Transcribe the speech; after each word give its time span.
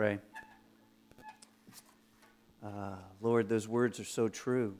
pray. 0.00 0.18
Uh, 2.64 2.94
Lord, 3.20 3.50
those 3.50 3.68
words 3.68 4.00
are 4.00 4.04
so 4.04 4.28
true 4.30 4.74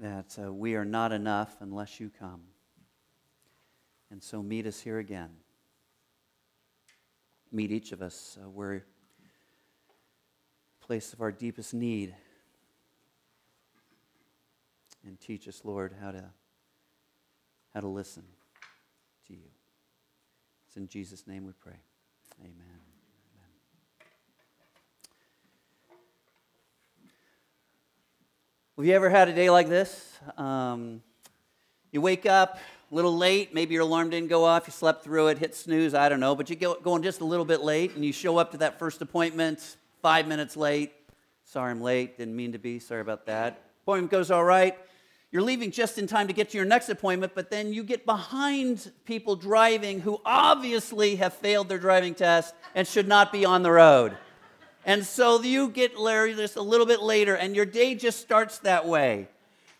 that 0.00 0.36
uh, 0.44 0.52
we 0.52 0.74
are 0.74 0.84
not 0.84 1.12
enough 1.12 1.54
unless 1.60 2.00
you 2.00 2.10
come. 2.18 2.40
And 4.10 4.20
so 4.20 4.42
meet 4.42 4.66
us 4.66 4.80
here 4.80 4.98
again. 4.98 5.28
Meet 7.52 7.70
each 7.70 7.92
of 7.92 8.02
us 8.02 8.36
uh, 8.42 8.50
where 8.50 8.84
place 10.80 11.12
of 11.12 11.20
our 11.20 11.30
deepest 11.30 11.72
need. 11.72 12.12
And 15.06 15.20
teach 15.20 15.46
us, 15.46 15.60
Lord, 15.62 15.94
how 16.02 16.10
to, 16.10 16.24
how 17.72 17.82
to 17.82 17.88
listen 17.88 18.24
to 19.28 19.32
you. 19.32 19.48
It's 20.66 20.76
in 20.76 20.88
Jesus' 20.88 21.24
name 21.28 21.46
we 21.46 21.52
pray. 21.52 21.78
Amen. 22.42 22.75
Have 28.76 28.84
you 28.84 28.92
ever 28.92 29.08
had 29.08 29.30
a 29.30 29.32
day 29.32 29.48
like 29.48 29.70
this? 29.70 30.18
Um, 30.36 31.00
you 31.92 32.02
wake 32.02 32.26
up 32.26 32.58
a 32.92 32.94
little 32.94 33.16
late, 33.16 33.54
maybe 33.54 33.72
your 33.72 33.84
alarm 33.84 34.10
didn't 34.10 34.28
go 34.28 34.44
off, 34.44 34.66
you 34.66 34.70
slept 34.70 35.02
through 35.02 35.28
it, 35.28 35.38
hit 35.38 35.54
snooze, 35.54 35.94
I 35.94 36.10
don't 36.10 36.20
know, 36.20 36.34
but 36.34 36.50
you 36.50 36.56
go 36.56 36.74
going 36.82 37.02
just 37.02 37.22
a 37.22 37.24
little 37.24 37.46
bit 37.46 37.62
late 37.62 37.94
and 37.94 38.04
you 38.04 38.12
show 38.12 38.36
up 38.36 38.50
to 38.52 38.58
that 38.58 38.78
first 38.78 39.00
appointment 39.00 39.78
five 40.02 40.28
minutes 40.28 40.58
late. 40.58 40.92
Sorry 41.44 41.70
I'm 41.70 41.80
late, 41.80 42.18
didn't 42.18 42.36
mean 42.36 42.52
to 42.52 42.58
be, 42.58 42.78
sorry 42.78 43.00
about 43.00 43.24
that. 43.24 43.62
Appointment 43.84 44.10
goes 44.10 44.30
all 44.30 44.44
right. 44.44 44.76
You're 45.32 45.40
leaving 45.40 45.70
just 45.70 45.96
in 45.96 46.06
time 46.06 46.26
to 46.26 46.34
get 46.34 46.50
to 46.50 46.58
your 46.58 46.66
next 46.66 46.90
appointment, 46.90 47.32
but 47.34 47.50
then 47.50 47.72
you 47.72 47.82
get 47.82 48.04
behind 48.04 48.92
people 49.06 49.36
driving 49.36 50.00
who 50.00 50.20
obviously 50.22 51.16
have 51.16 51.32
failed 51.32 51.70
their 51.70 51.78
driving 51.78 52.14
test 52.14 52.54
and 52.74 52.86
should 52.86 53.08
not 53.08 53.32
be 53.32 53.46
on 53.46 53.62
the 53.62 53.70
road. 53.70 54.18
And 54.86 55.04
so 55.04 55.42
you 55.42 55.68
get 55.68 55.98
Larry 55.98 56.34
just 56.34 56.56
a 56.56 56.62
little 56.62 56.86
bit 56.86 57.02
later, 57.02 57.34
and 57.34 57.54
your 57.54 57.66
day 57.66 57.96
just 57.96 58.20
starts 58.20 58.58
that 58.60 58.86
way. 58.86 59.28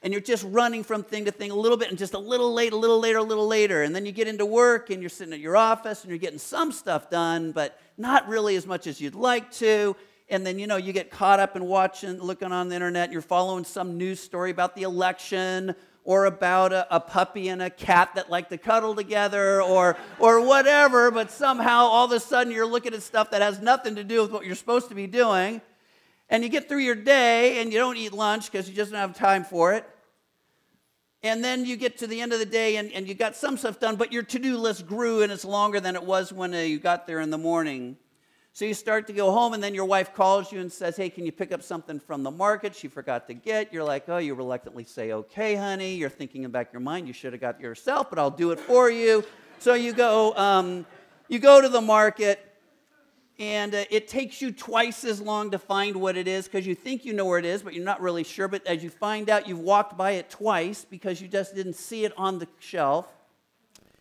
And 0.03 0.13
you're 0.13 0.21
just 0.21 0.45
running 0.45 0.83
from 0.83 1.05
thing 1.05 1.25
to 1.25 1.31
thing 1.31 1.53
a 1.53 1.55
little 1.55 1.79
bit, 1.79 1.89
and 1.89 1.97
just 1.97 2.13
a 2.13 2.19
little 2.19 2.53
late, 2.53 2.73
a 2.73 2.77
little 2.77 2.99
later, 2.99 3.19
a 3.19 3.23
little 3.23 3.47
later. 3.47 3.85
And 3.85 3.95
then 3.95 4.05
you 4.05 4.11
get 4.11 4.27
into 4.27 4.45
work, 4.45 4.91
and 4.91 5.01
you're 5.01 5.09
sitting 5.09 5.33
at 5.33 5.39
your 5.39 5.57
office, 5.57 6.03
and 6.03 6.11
you're 6.11 6.19
getting 6.19 6.41
some 6.41 6.73
stuff 6.73 7.09
done, 7.09 7.53
but 7.53 7.81
not 7.97 8.29
really 8.29 8.57
as 8.57 8.67
much 8.67 8.89
as 8.89 9.01
you'd 9.01 9.15
like 9.15 9.51
to 9.53 9.97
and 10.29 10.45
then 10.45 10.59
you 10.59 10.67
know 10.67 10.77
you 10.77 10.93
get 10.93 11.11
caught 11.11 11.41
up 11.41 11.57
in 11.57 11.65
watching 11.65 12.19
looking 12.21 12.53
on 12.53 12.69
the 12.69 12.75
internet 12.75 13.13
you're 13.13 13.23
following 13.23 13.65
some 13.65 13.97
news 13.97 14.21
story 14.21 14.51
about 14.51 14.75
the 14.75 14.83
election 14.83 15.75
or 16.07 16.27
about 16.27 16.73
a, 16.73 16.87
a, 16.95 17.01
puppy 17.01 17.49
and 17.49 17.61
a 17.61 17.69
cat 17.69 18.15
that 18.15 18.31
like 18.31 18.49
to 18.49 18.57
cuddle 18.57 18.95
together 18.95 19.61
or 19.61 19.97
or 20.19 20.41
whatever 20.41 21.11
but 21.11 21.31
somehow 21.31 21.81
all 21.81 22.07
of 22.07 22.13
a 22.13 22.21
sudden 22.21 22.53
you're 22.53 22.65
looking 22.67 22.95
at 22.95 23.03
stuff 23.03 23.31
that 23.33 23.43
has 23.43 23.61
nothing 23.61 23.97
to 23.97 24.05
do 24.05 24.23
with 24.23 24.31
what 24.31 24.47
you're 24.47 24.55
supposed 24.55 24.89
to 24.89 24.95
be 24.95 25.07
doing 25.07 25.61
and 26.31 26.43
you 26.43 26.49
get 26.49 26.69
through 26.69 26.79
your 26.79 26.95
day 26.95 27.61
and 27.61 27.73
you 27.73 27.79
don't 27.79 27.97
eat 27.97 28.13
lunch 28.13 28.51
because 28.51 28.69
you 28.69 28.75
just 28.75 28.93
don't 28.93 29.01
have 29.01 29.15
time 29.15 29.45
for 29.45 29.75
it 29.75 29.85
and 31.23 31.43
then 31.43 31.67
you 31.67 31.77
get 31.77 31.99
to 31.99 32.07
the 32.07 32.21
end 32.21 32.33
of 32.33 32.39
the 32.39 32.47
day 32.47 32.77
and, 32.77 32.93
and 32.93 33.09
you 33.09 33.15
got 33.15 33.35
some 33.35 33.57
stuff 33.57 33.81
done 33.81 33.97
but 33.97 34.13
your 34.13 34.23
to-do 34.23 34.57
list 34.57 34.87
grew 34.87 35.23
and 35.23 35.33
it's 35.33 35.45
longer 35.45 35.81
than 35.81 35.97
it 35.97 36.03
was 36.03 36.33
when 36.33 36.55
uh, 36.55 36.59
you 36.59 36.79
got 36.79 37.07
there 37.07 37.21
in 37.21 37.31
the 37.31 37.39
morning 37.39 37.97
so 38.57 38.65
you 38.65 38.73
start 38.73 39.07
to 39.09 39.13
go 39.13 39.33
home, 39.33 39.53
and 39.53 39.63
then 39.63 39.75
your 39.75 39.85
wife 39.85 40.15
calls 40.15 40.51
you 40.51 40.61
and 40.61 40.73
says, 40.73 40.97
Hey, 40.97 41.11
can 41.11 41.27
you 41.27 41.31
pick 41.31 41.53
up 41.53 41.63
something 41.63 42.01
from 42.01 42.23
the 42.23 42.31
market 42.31 42.75
she 42.75 42.89
forgot 42.89 43.27
to 43.27 43.35
get? 43.35 43.71
You're 43.71 43.85
like, 43.85 44.09
Oh, 44.09 44.17
you 44.17 44.35
reluctantly 44.35 44.85
say, 44.85 45.13
Okay, 45.13 45.57
honey. 45.57 45.95
You're 45.95 46.09
thinking 46.09 46.43
in 46.43 46.51
back 46.51 46.73
your 46.73 46.81
mind, 46.81 47.07
You 47.07 47.13
should 47.13 47.35
have 47.35 47.43
got 47.43 47.61
yourself, 47.61 48.09
but 48.09 48.19
I'll 48.19 48.31
do 48.31 48.53
it 48.53 48.61
for 48.61 48.91
you. 48.91 49.25
So 49.59 49.75
you 49.75 49.93
go, 49.93 50.35
um, 50.37 50.87
you 51.29 51.39
go 51.39 51.61
to 51.61 51.69
the 51.69 51.83
market, 51.83 52.41
and 53.39 53.75
uh, 53.75 53.85
it 53.91 54.09
takes 54.09 54.41
you 54.41 54.53
twice 54.53 55.05
as 55.05 55.21
long 55.21 55.51
to 55.51 55.59
find 55.59 55.95
what 55.95 56.17
it 56.17 56.27
is 56.27 56.47
because 56.47 56.67
you 56.67 56.75
think 56.75 57.05
you 57.05 57.13
know 57.13 57.27
where 57.27 57.39
it 57.39 57.45
is, 57.45 57.63
but 57.63 57.75
you're 57.75 57.85
not 57.85 58.01
really 58.01 58.25
sure. 58.25 58.49
But 58.49 58.67
as 58.67 58.83
you 58.83 58.89
find 58.89 59.29
out, 59.29 59.47
you've 59.47 59.61
walked 59.61 59.99
by 59.99 60.13
it 60.13 60.31
twice 60.31 60.83
because 60.83 61.21
you 61.21 61.29
just 61.29 61.55
didn't 61.55 61.77
see 61.77 62.07
it 62.07 62.15
on 62.17 62.39
the 62.39 62.49
shelf. 62.59 63.07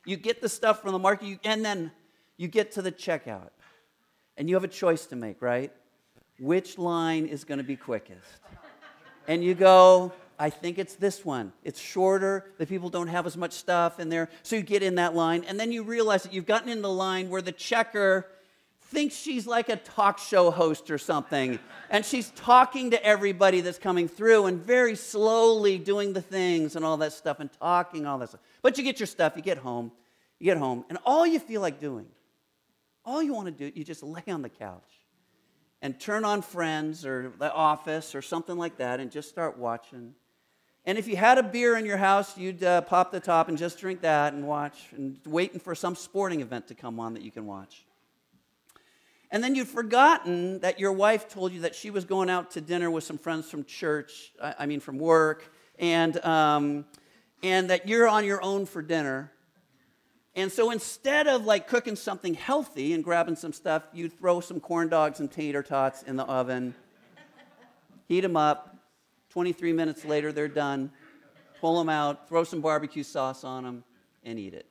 You 0.06 0.16
get 0.16 0.42
the 0.42 0.48
stuff 0.48 0.82
from 0.82 0.94
the 0.94 1.00
market, 1.00 1.28
you, 1.28 1.40
and 1.44 1.66
then 1.66 1.92
you 2.38 2.48
get 2.48 2.72
to 2.72 2.82
the 2.82 2.92
checkout 2.94 3.50
and 4.38 4.50
you 4.50 4.56
have 4.56 4.64
a 4.64 4.70
choice 4.70 5.06
to 5.08 5.16
make, 5.16 5.42
right? 5.42 5.72
Which 6.40 6.78
line 6.78 7.28
is 7.28 7.44
going 7.44 7.60
to 7.60 7.64
be 7.64 7.76
quickest? 7.76 8.28
And 9.28 9.44
you 9.44 9.56
go, 9.56 10.12
I 10.38 10.50
think 10.50 10.78
it's 10.78 10.96
this 10.96 11.24
one. 11.24 11.54
It's 11.64 11.80
shorter. 11.80 12.52
The 12.58 12.66
people 12.66 12.90
don't 12.90 13.08
have 13.08 13.26
as 13.26 13.38
much 13.38 13.54
stuff 13.54 14.00
in 14.00 14.10
there. 14.10 14.30
So 14.44 14.58
you 14.58 14.62
get 14.62 14.84
in 14.84 14.96
that 14.96 15.16
line. 15.16 15.46
And 15.48 15.60
then 15.60 15.72
you 15.72 15.84
realize 15.84 16.24
that 16.24 16.34
you've 16.34 16.46
gotten 16.46 16.70
in 16.70 16.82
the 16.82 16.92
line 16.92 17.30
where 17.30 17.42
the 17.42 17.54
checker 17.54 18.28
thinks 18.82 19.16
she's 19.16 19.48
like 19.48 19.70
a 19.70 19.78
talk 19.78 20.20
show 20.20 20.52
host 20.52 20.92
or 20.92 20.98
something. 20.98 21.58
And 21.90 22.06
she's 22.06 22.32
talking 22.32 22.92
to 22.92 23.04
everybody 23.04 23.62
that's 23.62 23.80
coming 23.80 24.08
through 24.08 24.46
and 24.46 24.60
very 24.60 24.96
slowly 24.96 25.78
doing 25.78 26.14
the 26.14 26.22
things 26.22 26.76
and 26.76 26.84
all 26.84 26.98
that 26.98 27.14
stuff 27.14 27.40
and 27.40 27.50
talking, 27.54 28.06
all 28.06 28.18
that 28.20 28.30
stuff. 28.30 28.42
But 28.62 28.78
you 28.78 28.84
get 28.84 29.00
your 29.00 29.08
stuff, 29.08 29.34
you 29.36 29.42
get 29.42 29.58
home, 29.58 29.92
you 30.40 30.46
get 30.46 30.58
home, 30.58 30.86
and 30.90 30.98
all 31.06 31.26
you 31.26 31.40
feel 31.40 31.62
like 31.62 31.80
doing 31.80 32.08
all 33.06 33.22
you 33.22 33.34
want 33.34 33.48
to 33.48 33.52
do, 33.52 33.72
you 33.78 33.84
just 33.84 34.04
lay 34.04 34.24
on 34.28 34.42
the 34.42 34.50
couch 34.50 35.06
and 35.82 36.00
turn 36.00 36.26
on 36.26 36.42
Friends 36.42 37.06
or 37.06 37.32
The 37.38 37.54
Office 37.54 38.16
or 38.16 38.22
something 38.22 38.58
like 38.58 38.78
that 38.78 39.00
and 39.00 39.12
just 39.12 39.30
start 39.30 39.58
watching. 39.58 40.16
And 40.86 40.98
if 40.98 41.08
you 41.08 41.16
had 41.16 41.38
a 41.38 41.44
beer 41.44 41.78
in 41.78 41.86
your 41.86 41.98
house, 41.98 42.38
you'd 42.38 42.64
uh, 42.64 42.82
pop 42.82 43.12
the 43.12 43.20
top 43.20 43.50
and 43.50 43.58
just 43.58 43.80
drink 43.80 44.02
that 44.02 44.34
and 44.34 44.48
watch, 44.48 44.88
and 44.96 45.20
waiting 45.26 45.60
for 45.60 45.74
some 45.74 45.96
sporting 45.96 46.42
event 46.42 46.68
to 46.68 46.76
come 46.76 47.00
on 47.00 47.14
that 47.16 47.24
you 47.24 47.32
can 47.32 47.46
watch. 47.46 47.86
And 49.32 49.44
then 49.44 49.56
you'd 49.56 49.68
forgotten 49.68 50.60
that 50.60 50.80
your 50.80 50.92
wife 50.92 51.28
told 51.28 51.52
you 51.52 51.62
that 51.62 51.74
she 51.74 51.90
was 51.90 52.06
going 52.06 52.30
out 52.30 52.52
to 52.52 52.62
dinner 52.62 52.92
with 52.92 53.04
some 53.04 53.18
friends 53.18 53.50
from 53.50 53.64
church, 53.66 54.32
I 54.40 54.68
mean 54.68 54.80
from 54.80 55.00
work, 55.00 55.52
and, 55.80 56.24
um, 56.24 56.86
and 57.42 57.70
that 57.70 57.88
you're 57.88 58.08
on 58.08 58.24
your 58.24 58.42
own 58.44 58.66
for 58.66 58.82
dinner. 58.82 59.32
And 60.36 60.52
so 60.52 60.70
instead 60.72 61.28
of 61.28 61.46
like 61.46 61.68
cooking 61.68 61.96
something 61.96 62.34
healthy 62.34 62.94
and 62.94 63.04
grabbing 63.04 63.38
some 63.38 63.54
stuff, 63.54 63.84
you 63.94 64.10
throw 64.10 64.42
some 64.42 64.60
corn 64.60 64.90
dogs 64.90 65.22
and 65.22 65.32
tater 65.32 65.64
tots 65.64 66.04
in 66.04 66.18
the 66.18 66.26
oven, 66.26 66.76
heat 68.08 68.22
them 68.22 68.36
up. 68.36 68.78
23 69.30 69.72
minutes 69.74 70.04
later, 70.04 70.32
they're 70.32 70.48
done. 70.48 70.92
Pull 71.62 71.80
them 71.80 71.90
out, 71.90 72.28
throw 72.28 72.44
some 72.44 72.62
barbecue 72.62 73.04
sauce 73.04 73.44
on 73.44 73.64
them, 73.64 73.84
and 74.24 74.38
eat 74.38 74.54
it. 74.54 74.68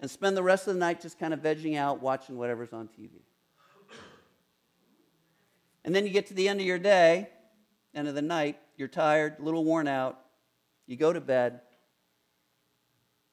And 0.00 0.10
spend 0.10 0.36
the 0.36 0.42
rest 0.42 0.66
of 0.66 0.74
the 0.74 0.80
night 0.80 1.00
just 1.00 1.18
kind 1.18 1.34
of 1.34 1.40
vegging 1.40 1.76
out, 1.76 2.00
watching 2.00 2.38
whatever's 2.38 2.72
on 2.72 2.88
TV. 2.88 3.10
And 5.84 5.94
then 5.94 6.06
you 6.06 6.12
get 6.12 6.26
to 6.28 6.34
the 6.34 6.48
end 6.48 6.60
of 6.60 6.66
your 6.66 6.78
day, 6.78 7.28
end 7.94 8.08
of 8.08 8.14
the 8.14 8.22
night, 8.22 8.58
you're 8.76 8.88
tired, 8.88 9.36
a 9.38 9.42
little 9.42 9.64
worn 9.64 9.88
out, 9.88 10.18
you 10.86 10.96
go 10.96 11.12
to 11.12 11.20
bed, 11.20 11.60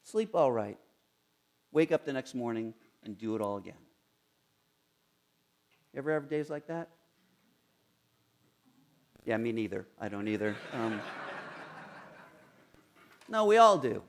sleep 0.02 0.34
all 0.34 0.52
right 0.52 0.78
wake 1.76 1.92
up 1.92 2.06
the 2.06 2.12
next 2.12 2.34
morning, 2.34 2.72
and 3.04 3.18
do 3.18 3.36
it 3.36 3.42
all 3.42 3.58
again. 3.58 3.74
You 5.92 5.98
ever 5.98 6.14
have 6.14 6.26
days 6.26 6.48
like 6.48 6.68
that? 6.68 6.88
Yeah, 9.26 9.36
me 9.36 9.52
neither. 9.52 9.86
I 10.00 10.08
don't 10.08 10.26
either. 10.26 10.56
Um, 10.72 10.98
no, 13.28 13.44
we 13.44 13.58
all 13.58 13.76
do. 13.76 14.02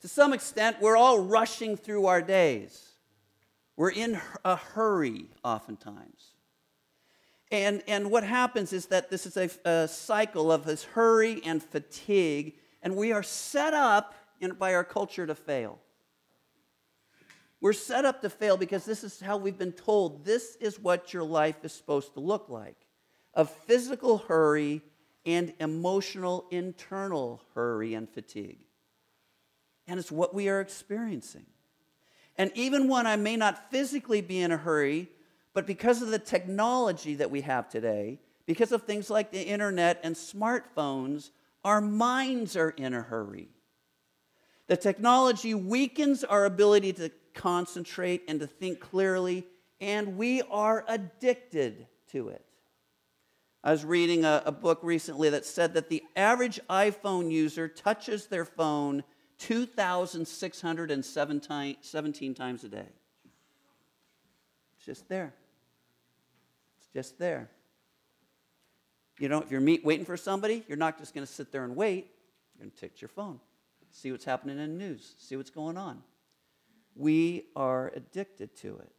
To 0.00 0.08
some 0.08 0.32
extent, 0.32 0.78
we're 0.80 0.96
all 0.96 1.20
rushing 1.20 1.76
through 1.76 2.06
our 2.06 2.20
days. 2.20 2.84
We're 3.76 3.92
in 3.92 4.20
a 4.44 4.56
hurry 4.56 5.26
oftentimes. 5.44 6.32
And, 7.52 7.80
and 7.86 8.10
what 8.10 8.24
happens 8.24 8.72
is 8.72 8.86
that 8.86 9.08
this 9.08 9.24
is 9.24 9.36
a, 9.36 9.48
a 9.64 9.86
cycle 9.86 10.50
of 10.50 10.64
this 10.64 10.82
hurry 10.82 11.40
and 11.44 11.62
fatigue, 11.62 12.54
and 12.82 12.96
we 12.96 13.12
are 13.12 13.22
set 13.22 13.72
up 13.72 14.16
in, 14.40 14.54
by 14.54 14.74
our 14.74 14.82
culture 14.82 15.28
to 15.28 15.36
fail. 15.36 15.78
We're 17.62 17.72
set 17.72 18.04
up 18.04 18.22
to 18.22 18.28
fail 18.28 18.56
because 18.56 18.84
this 18.84 19.04
is 19.04 19.20
how 19.20 19.36
we've 19.36 19.56
been 19.56 19.70
told 19.70 20.24
this 20.24 20.56
is 20.56 20.80
what 20.80 21.14
your 21.14 21.22
life 21.22 21.64
is 21.64 21.72
supposed 21.72 22.12
to 22.14 22.20
look 22.20 22.48
like 22.48 22.76
of 23.34 23.48
physical 23.50 24.18
hurry 24.18 24.82
and 25.24 25.54
emotional 25.60 26.46
internal 26.50 27.40
hurry 27.54 27.94
and 27.94 28.10
fatigue. 28.10 28.58
And 29.86 30.00
it's 30.00 30.10
what 30.10 30.34
we 30.34 30.48
are 30.48 30.60
experiencing. 30.60 31.46
And 32.36 32.50
even 32.56 32.88
when 32.88 33.06
I 33.06 33.14
may 33.14 33.36
not 33.36 33.70
physically 33.70 34.22
be 34.22 34.40
in 34.40 34.50
a 34.50 34.56
hurry, 34.56 35.08
but 35.54 35.64
because 35.64 36.02
of 36.02 36.08
the 36.08 36.18
technology 36.18 37.14
that 37.14 37.30
we 37.30 37.42
have 37.42 37.68
today, 37.68 38.18
because 38.44 38.72
of 38.72 38.82
things 38.82 39.08
like 39.08 39.30
the 39.30 39.40
internet 39.40 40.00
and 40.02 40.16
smartphones, 40.16 41.30
our 41.64 41.80
minds 41.80 42.56
are 42.56 42.70
in 42.70 42.92
a 42.92 43.02
hurry. 43.02 43.50
The 44.66 44.76
technology 44.76 45.54
weakens 45.54 46.24
our 46.24 46.44
ability 46.44 46.94
to 46.94 47.12
concentrate 47.34 48.22
and 48.28 48.40
to 48.40 48.46
think 48.46 48.80
clearly, 48.80 49.46
and 49.80 50.16
we 50.16 50.42
are 50.42 50.84
addicted 50.88 51.86
to 52.12 52.28
it. 52.28 52.44
I 53.64 53.70
was 53.70 53.84
reading 53.84 54.24
a, 54.24 54.42
a, 54.44 54.52
book 54.52 54.80
recently 54.82 55.30
that 55.30 55.44
said 55.44 55.74
that 55.74 55.88
the 55.88 56.02
average 56.16 56.58
iPhone 56.68 57.30
user 57.30 57.68
touches 57.68 58.26
their 58.26 58.44
phone 58.44 59.04
2,617 59.38 62.34
times 62.34 62.64
a 62.64 62.68
day. 62.68 62.88
It's 64.76 64.84
just 64.84 65.08
there. 65.08 65.32
It's 66.78 66.88
just 66.92 67.20
there. 67.20 67.50
You 69.20 69.28
know, 69.28 69.40
if 69.40 69.52
you're 69.52 69.60
meet, 69.60 69.84
waiting 69.84 70.04
for 70.04 70.16
somebody, 70.16 70.64
you're 70.66 70.76
not 70.76 70.98
just 70.98 71.14
going 71.14 71.24
to 71.24 71.32
sit 71.32 71.52
there 71.52 71.62
and 71.62 71.76
wait. 71.76 72.10
You're 72.54 72.64
going 72.64 72.72
to 72.72 72.80
take 72.80 73.00
your 73.00 73.08
phone, 73.08 73.38
see 73.90 74.10
what's 74.10 74.24
happening 74.24 74.58
in 74.58 74.76
the 74.76 74.84
news, 74.84 75.14
see 75.18 75.36
what's 75.36 75.50
going 75.50 75.76
on. 75.76 76.02
We 76.94 77.46
are 77.56 77.92
addicted 77.94 78.56
to 78.56 78.78
it. 78.78 78.92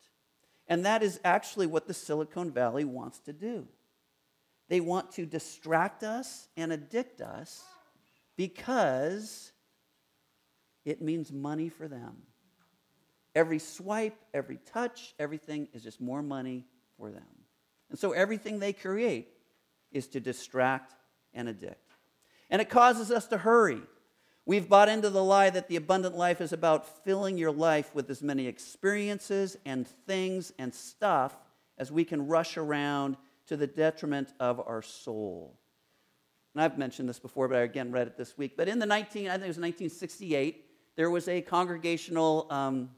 And 0.67 0.85
that 0.85 1.03
is 1.03 1.19
actually 1.23 1.67
what 1.67 1.87
the 1.87 1.93
Silicon 1.93 2.51
Valley 2.51 2.85
wants 2.85 3.19
to 3.19 3.33
do. 3.33 3.67
They 4.69 4.79
want 4.79 5.11
to 5.13 5.25
distract 5.25 6.03
us 6.03 6.47
and 6.55 6.71
addict 6.71 7.21
us 7.21 7.63
because 8.35 9.51
it 10.85 11.01
means 11.01 11.31
money 11.31 11.69
for 11.69 11.87
them. 11.87 12.23
Every 13.35 13.59
swipe, 13.59 14.15
every 14.33 14.59
touch, 14.65 15.13
everything 15.19 15.67
is 15.73 15.83
just 15.83 15.99
more 15.99 16.21
money 16.21 16.65
for 16.97 17.11
them. 17.11 17.23
And 17.89 17.99
so 17.99 18.11
everything 18.11 18.59
they 18.59 18.73
create 18.73 19.27
is 19.91 20.07
to 20.09 20.19
distract 20.19 20.95
and 21.33 21.49
addict. 21.49 21.91
And 22.49 22.61
it 22.61 22.69
causes 22.69 23.11
us 23.11 23.27
to 23.27 23.37
hurry. 23.37 23.81
We've 24.45 24.67
bought 24.67 24.89
into 24.89 25.09
the 25.09 25.23
lie 25.23 25.49
that 25.49 25.69
the 25.69 25.77
abundant 25.77 26.17
life 26.17 26.41
is 26.41 26.51
about 26.51 27.03
filling 27.05 27.37
your 27.37 27.51
life 27.51 27.95
with 27.95 28.09
as 28.09 28.21
many 28.21 28.47
experiences 28.47 29.55
and 29.65 29.87
things 30.05 30.51
and 30.59 30.73
stuff 30.73 31.33
as 31.77 31.91
we 31.91 32.03
can 32.03 32.27
rush 32.27 32.57
around 32.57 33.15
to 33.47 33.55
the 33.55 33.67
detriment 33.67 34.33
of 34.39 34.59
our 34.59 34.81
soul. 34.81 35.57
And 36.53 36.61
I've 36.61 36.77
mentioned 36.77 37.07
this 37.07 37.19
before, 37.19 37.47
but 37.47 37.57
I 37.57 37.61
again 37.61 37.91
read 37.91 38.07
it 38.07 38.17
this 38.17 38.37
week. 38.37 38.55
But 38.57 38.67
in 38.67 38.79
the 38.79 38.85
19, 38.85 39.27
I 39.27 39.33
think 39.33 39.45
it 39.45 39.47
was 39.47 39.57
1968, 39.57 40.65
there 40.95 41.09
was 41.09 41.27
a 41.27 41.41
congregational 41.41 42.47
um, 42.51 42.89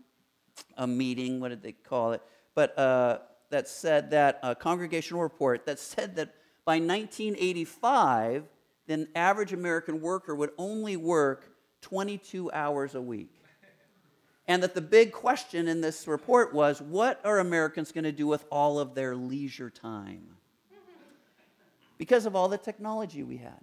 a 0.77 0.88
meeting. 0.88 1.39
What 1.39 1.50
did 1.50 1.62
they 1.62 1.71
call 1.71 2.13
it? 2.13 2.21
But 2.53 2.77
uh, 2.77 3.19
that 3.50 3.68
said 3.68 4.12
that 4.12 4.39
a 4.44 4.56
congregational 4.56 5.21
report 5.21 5.65
that 5.65 5.80
said 5.80 6.15
that 6.15 6.33
by 6.65 6.75
1985, 6.80 8.44
the 8.87 9.07
average 9.15 9.53
American 9.53 10.01
worker 10.01 10.35
would 10.35 10.51
only 10.57 10.97
work 10.97 11.51
22 11.81 12.51
hours 12.51 12.95
a 12.95 13.01
week. 13.01 13.31
And 14.47 14.61
that 14.61 14.75
the 14.75 14.81
big 14.81 15.11
question 15.11 15.67
in 15.67 15.81
this 15.81 16.07
report 16.07 16.53
was 16.53 16.81
what 16.81 17.19
are 17.25 17.39
Americans 17.39 17.91
going 17.91 18.03
to 18.03 18.11
do 18.11 18.27
with 18.27 18.45
all 18.51 18.79
of 18.79 18.93
their 18.93 19.15
leisure 19.15 19.69
time? 19.69 20.27
Because 21.97 22.25
of 22.25 22.35
all 22.35 22.47
the 22.47 22.57
technology 22.57 23.23
we 23.23 23.37
had. 23.37 23.61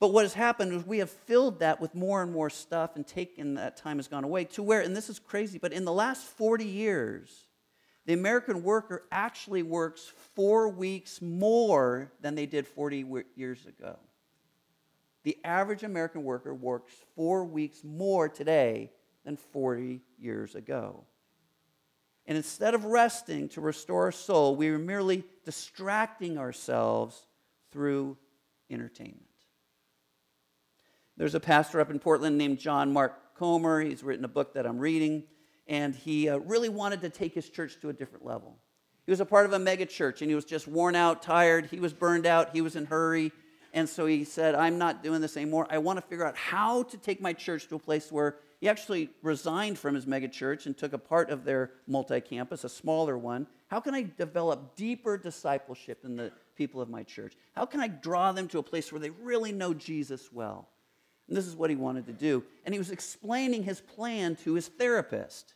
But 0.00 0.12
what 0.12 0.24
has 0.24 0.34
happened 0.34 0.72
is 0.72 0.86
we 0.86 0.98
have 0.98 1.10
filled 1.10 1.60
that 1.60 1.80
with 1.80 1.94
more 1.94 2.22
and 2.22 2.32
more 2.32 2.50
stuff 2.50 2.96
and 2.96 3.06
taken 3.06 3.54
that 3.54 3.76
time 3.76 3.96
has 3.96 4.08
gone 4.08 4.24
away 4.24 4.44
to 4.44 4.62
where, 4.62 4.80
and 4.80 4.96
this 4.96 5.08
is 5.08 5.18
crazy, 5.18 5.58
but 5.58 5.72
in 5.72 5.84
the 5.84 5.92
last 5.92 6.26
40 6.26 6.64
years, 6.64 7.46
the 8.06 8.12
American 8.12 8.62
worker 8.62 9.04
actually 9.10 9.62
works 9.62 10.12
four 10.34 10.68
weeks 10.68 11.22
more 11.22 12.12
than 12.20 12.34
they 12.34 12.46
did 12.46 12.66
40 12.66 13.24
years 13.34 13.64
ago. 13.66 13.98
The 15.24 15.38
average 15.42 15.82
American 15.82 16.22
worker 16.22 16.54
works 16.54 16.92
four 17.16 17.44
weeks 17.44 17.82
more 17.82 18.28
today 18.28 18.92
than 19.24 19.36
40 19.36 20.02
years 20.18 20.54
ago. 20.54 21.04
And 22.26 22.36
instead 22.36 22.74
of 22.74 22.84
resting 22.84 23.48
to 23.50 23.60
restore 23.60 24.04
our 24.04 24.12
soul, 24.12 24.54
we 24.54 24.68
are 24.68 24.78
merely 24.78 25.24
distracting 25.44 26.38
ourselves 26.38 27.26
through 27.70 28.16
entertainment. 28.70 29.22
There's 31.16 31.34
a 31.34 31.40
pastor 31.40 31.80
up 31.80 31.90
in 31.90 31.98
Portland 31.98 32.36
named 32.36 32.58
John 32.58 32.92
Mark 32.92 33.36
Comer. 33.36 33.80
He's 33.80 34.02
written 34.02 34.24
a 34.24 34.28
book 34.28 34.54
that 34.54 34.66
I'm 34.66 34.78
reading, 34.78 35.24
and 35.66 35.94
he 35.94 36.28
uh, 36.28 36.38
really 36.38 36.68
wanted 36.68 37.00
to 37.02 37.10
take 37.10 37.34
his 37.34 37.48
church 37.48 37.80
to 37.80 37.88
a 37.88 37.92
different 37.92 38.24
level. 38.24 38.58
He 39.06 39.12
was 39.12 39.20
a 39.20 39.26
part 39.26 39.44
of 39.44 39.52
a 39.52 39.58
mega 39.58 39.86
church, 39.86 40.22
and 40.22 40.30
he 40.30 40.34
was 40.34 40.44
just 40.44 40.66
worn 40.66 40.96
out, 40.96 41.22
tired. 41.22 41.66
He 41.66 41.78
was 41.78 41.92
burned 41.92 42.26
out. 42.26 42.50
He 42.54 42.62
was 42.62 42.74
in 42.74 42.86
hurry. 42.86 43.32
And 43.74 43.88
so 43.88 44.06
he 44.06 44.22
said, 44.22 44.54
I'm 44.54 44.78
not 44.78 45.02
doing 45.02 45.20
this 45.20 45.36
anymore. 45.36 45.66
I 45.68 45.78
want 45.78 45.98
to 45.98 46.02
figure 46.02 46.24
out 46.24 46.36
how 46.36 46.84
to 46.84 46.96
take 46.96 47.20
my 47.20 47.32
church 47.32 47.66
to 47.68 47.74
a 47.74 47.78
place 47.78 48.10
where 48.10 48.36
he 48.60 48.68
actually 48.68 49.10
resigned 49.20 49.78
from 49.78 49.96
his 49.96 50.06
megachurch 50.06 50.66
and 50.66 50.78
took 50.78 50.92
a 50.92 50.98
part 50.98 51.28
of 51.28 51.44
their 51.44 51.72
multi 51.88 52.20
campus, 52.20 52.62
a 52.62 52.68
smaller 52.68 53.18
one. 53.18 53.48
How 53.66 53.80
can 53.80 53.92
I 53.92 54.06
develop 54.16 54.76
deeper 54.76 55.18
discipleship 55.18 56.04
in 56.04 56.14
the 56.14 56.30
people 56.54 56.80
of 56.80 56.88
my 56.88 57.02
church? 57.02 57.34
How 57.56 57.66
can 57.66 57.80
I 57.80 57.88
draw 57.88 58.30
them 58.30 58.46
to 58.48 58.60
a 58.60 58.62
place 58.62 58.92
where 58.92 59.00
they 59.00 59.10
really 59.10 59.50
know 59.50 59.74
Jesus 59.74 60.32
well? 60.32 60.68
And 61.26 61.36
this 61.36 61.48
is 61.48 61.56
what 61.56 61.68
he 61.68 61.74
wanted 61.74 62.06
to 62.06 62.12
do. 62.12 62.44
And 62.64 62.72
he 62.72 62.78
was 62.78 62.92
explaining 62.92 63.64
his 63.64 63.80
plan 63.80 64.36
to 64.44 64.54
his 64.54 64.68
therapist. 64.68 65.54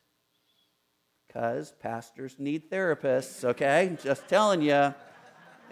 Because 1.28 1.72
pastors 1.80 2.34
need 2.36 2.68
therapists, 2.68 3.44
okay? 3.44 3.96
Just 4.02 4.26
telling 4.26 4.60
you. 4.60 4.92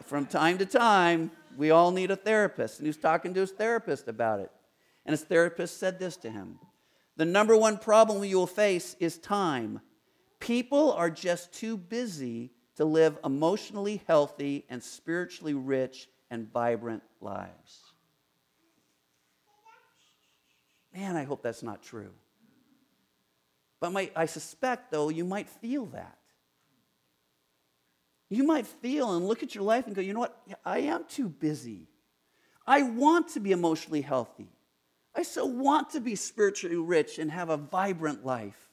From 0.04 0.26
time 0.26 0.58
to 0.58 0.66
time, 0.66 1.30
we 1.56 1.70
all 1.70 1.90
need 1.90 2.10
a 2.10 2.16
therapist. 2.16 2.78
And 2.78 2.86
he 2.86 2.90
was 2.90 2.96
talking 2.96 3.34
to 3.34 3.40
his 3.40 3.52
therapist 3.52 4.08
about 4.08 4.40
it. 4.40 4.50
And 5.04 5.12
his 5.12 5.22
therapist 5.22 5.78
said 5.78 5.98
this 5.98 6.16
to 6.18 6.30
him 6.30 6.58
The 7.16 7.24
number 7.24 7.56
one 7.56 7.78
problem 7.78 8.24
you 8.24 8.36
will 8.36 8.46
face 8.46 8.96
is 9.00 9.18
time. 9.18 9.80
People 10.38 10.92
are 10.92 11.10
just 11.10 11.52
too 11.52 11.76
busy 11.76 12.50
to 12.76 12.84
live 12.84 13.18
emotionally 13.24 14.02
healthy 14.06 14.66
and 14.68 14.82
spiritually 14.82 15.54
rich 15.54 16.08
and 16.30 16.50
vibrant 16.52 17.02
lives. 17.20 17.80
Man, 20.94 21.16
I 21.16 21.24
hope 21.24 21.42
that's 21.42 21.62
not 21.62 21.82
true. 21.82 22.10
But 23.80 23.92
my, 23.92 24.10
I 24.16 24.26
suspect, 24.26 24.90
though, 24.90 25.08
you 25.10 25.24
might 25.24 25.48
feel 25.48 25.86
that. 25.86 26.18
You 28.28 28.44
might 28.44 28.66
feel 28.66 29.16
and 29.16 29.26
look 29.26 29.42
at 29.42 29.54
your 29.54 29.64
life 29.64 29.86
and 29.86 29.94
go, 29.94 30.02
you 30.02 30.12
know 30.12 30.20
what? 30.20 30.36
I 30.64 30.80
am 30.80 31.04
too 31.08 31.28
busy. 31.28 31.88
I 32.66 32.82
want 32.82 33.28
to 33.28 33.40
be 33.40 33.52
emotionally 33.52 34.00
healthy. 34.00 34.48
I 35.14 35.22
so 35.22 35.46
want 35.46 35.90
to 35.90 36.00
be 36.00 36.16
spiritually 36.16 36.76
rich 36.76 37.18
and 37.18 37.30
have 37.30 37.48
a 37.48 37.56
vibrant 37.56 38.26
life. 38.26 38.68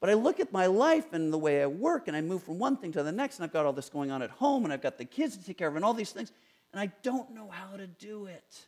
But 0.00 0.08
I 0.08 0.14
look 0.14 0.40
at 0.40 0.50
my 0.50 0.66
life 0.66 1.12
and 1.12 1.30
the 1.30 1.38
way 1.38 1.62
I 1.62 1.66
work, 1.66 2.08
and 2.08 2.16
I 2.16 2.22
move 2.22 2.42
from 2.42 2.58
one 2.58 2.76
thing 2.78 2.90
to 2.92 3.02
the 3.02 3.12
next, 3.12 3.38
and 3.38 3.44
I've 3.44 3.52
got 3.52 3.66
all 3.66 3.74
this 3.74 3.90
going 3.90 4.10
on 4.10 4.22
at 4.22 4.30
home, 4.30 4.64
and 4.64 4.72
I've 4.72 4.80
got 4.80 4.96
the 4.96 5.04
kids 5.04 5.36
to 5.36 5.44
take 5.44 5.58
care 5.58 5.68
of, 5.68 5.76
and 5.76 5.84
all 5.84 5.92
these 5.92 6.10
things, 6.10 6.32
and 6.72 6.80
I 6.80 6.90
don't 7.02 7.34
know 7.34 7.50
how 7.50 7.76
to 7.76 7.86
do 7.86 8.24
it. 8.24 8.66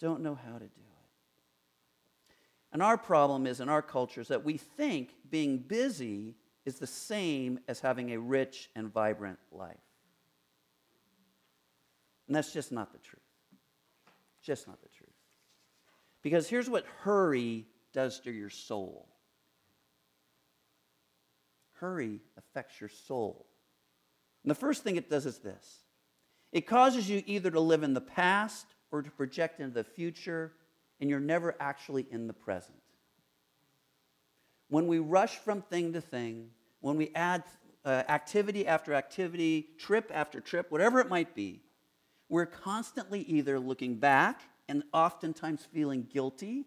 Don't 0.00 0.22
know 0.22 0.36
how 0.36 0.52
to 0.52 0.60
do 0.60 0.64
it. 0.64 2.34
And 2.72 2.82
our 2.82 2.96
problem 2.96 3.48
is 3.48 3.58
in 3.60 3.68
our 3.68 3.82
culture 3.82 4.20
is 4.20 4.28
that 4.28 4.44
we 4.44 4.56
think 4.56 5.10
being 5.28 5.58
busy 5.58 6.36
is 6.70 6.78
the 6.78 6.86
same 6.86 7.60
as 7.68 7.80
having 7.80 8.12
a 8.12 8.18
rich 8.18 8.70
and 8.74 8.92
vibrant 8.92 9.38
life. 9.52 9.76
And 12.26 12.36
that's 12.36 12.52
just 12.52 12.72
not 12.72 12.92
the 12.92 12.98
truth. 12.98 13.20
Just 14.42 14.66
not 14.66 14.80
the 14.80 14.88
truth. 14.88 15.10
Because 16.22 16.48
here's 16.48 16.70
what 16.70 16.86
hurry 17.02 17.66
does 17.92 18.20
to 18.20 18.30
your 18.30 18.50
soul 18.50 19.10
hurry 21.80 22.20
affects 22.36 22.80
your 22.80 22.90
soul. 22.90 23.46
And 24.44 24.50
the 24.50 24.54
first 24.54 24.84
thing 24.84 24.96
it 24.96 25.10
does 25.10 25.26
is 25.26 25.38
this 25.38 25.80
it 26.52 26.66
causes 26.66 27.08
you 27.08 27.22
either 27.26 27.50
to 27.50 27.60
live 27.60 27.82
in 27.82 27.94
the 27.94 28.00
past 28.00 28.66
or 28.92 29.02
to 29.02 29.10
project 29.10 29.60
into 29.60 29.74
the 29.74 29.84
future, 29.84 30.52
and 31.00 31.08
you're 31.08 31.20
never 31.20 31.56
actually 31.60 32.06
in 32.10 32.26
the 32.26 32.32
present. 32.32 32.78
When 34.68 34.86
we 34.86 34.98
rush 34.98 35.36
from 35.36 35.62
thing 35.62 35.92
to 35.94 36.00
thing, 36.00 36.50
when 36.80 36.96
we 36.96 37.10
add 37.14 37.44
uh, 37.84 38.02
activity 38.08 38.66
after 38.66 38.94
activity, 38.94 39.68
trip 39.78 40.10
after 40.12 40.40
trip, 40.40 40.70
whatever 40.70 41.00
it 41.00 41.08
might 41.08 41.34
be, 41.34 41.60
we're 42.28 42.46
constantly 42.46 43.22
either 43.22 43.58
looking 43.58 43.96
back 43.96 44.42
and 44.68 44.84
oftentimes 44.92 45.66
feeling 45.72 46.06
guilty, 46.12 46.66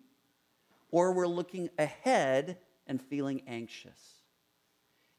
or 0.91 1.13
we're 1.13 1.27
looking 1.27 1.70
ahead 1.79 2.58
and 2.86 3.01
feeling 3.01 3.41
anxious. 3.48 4.00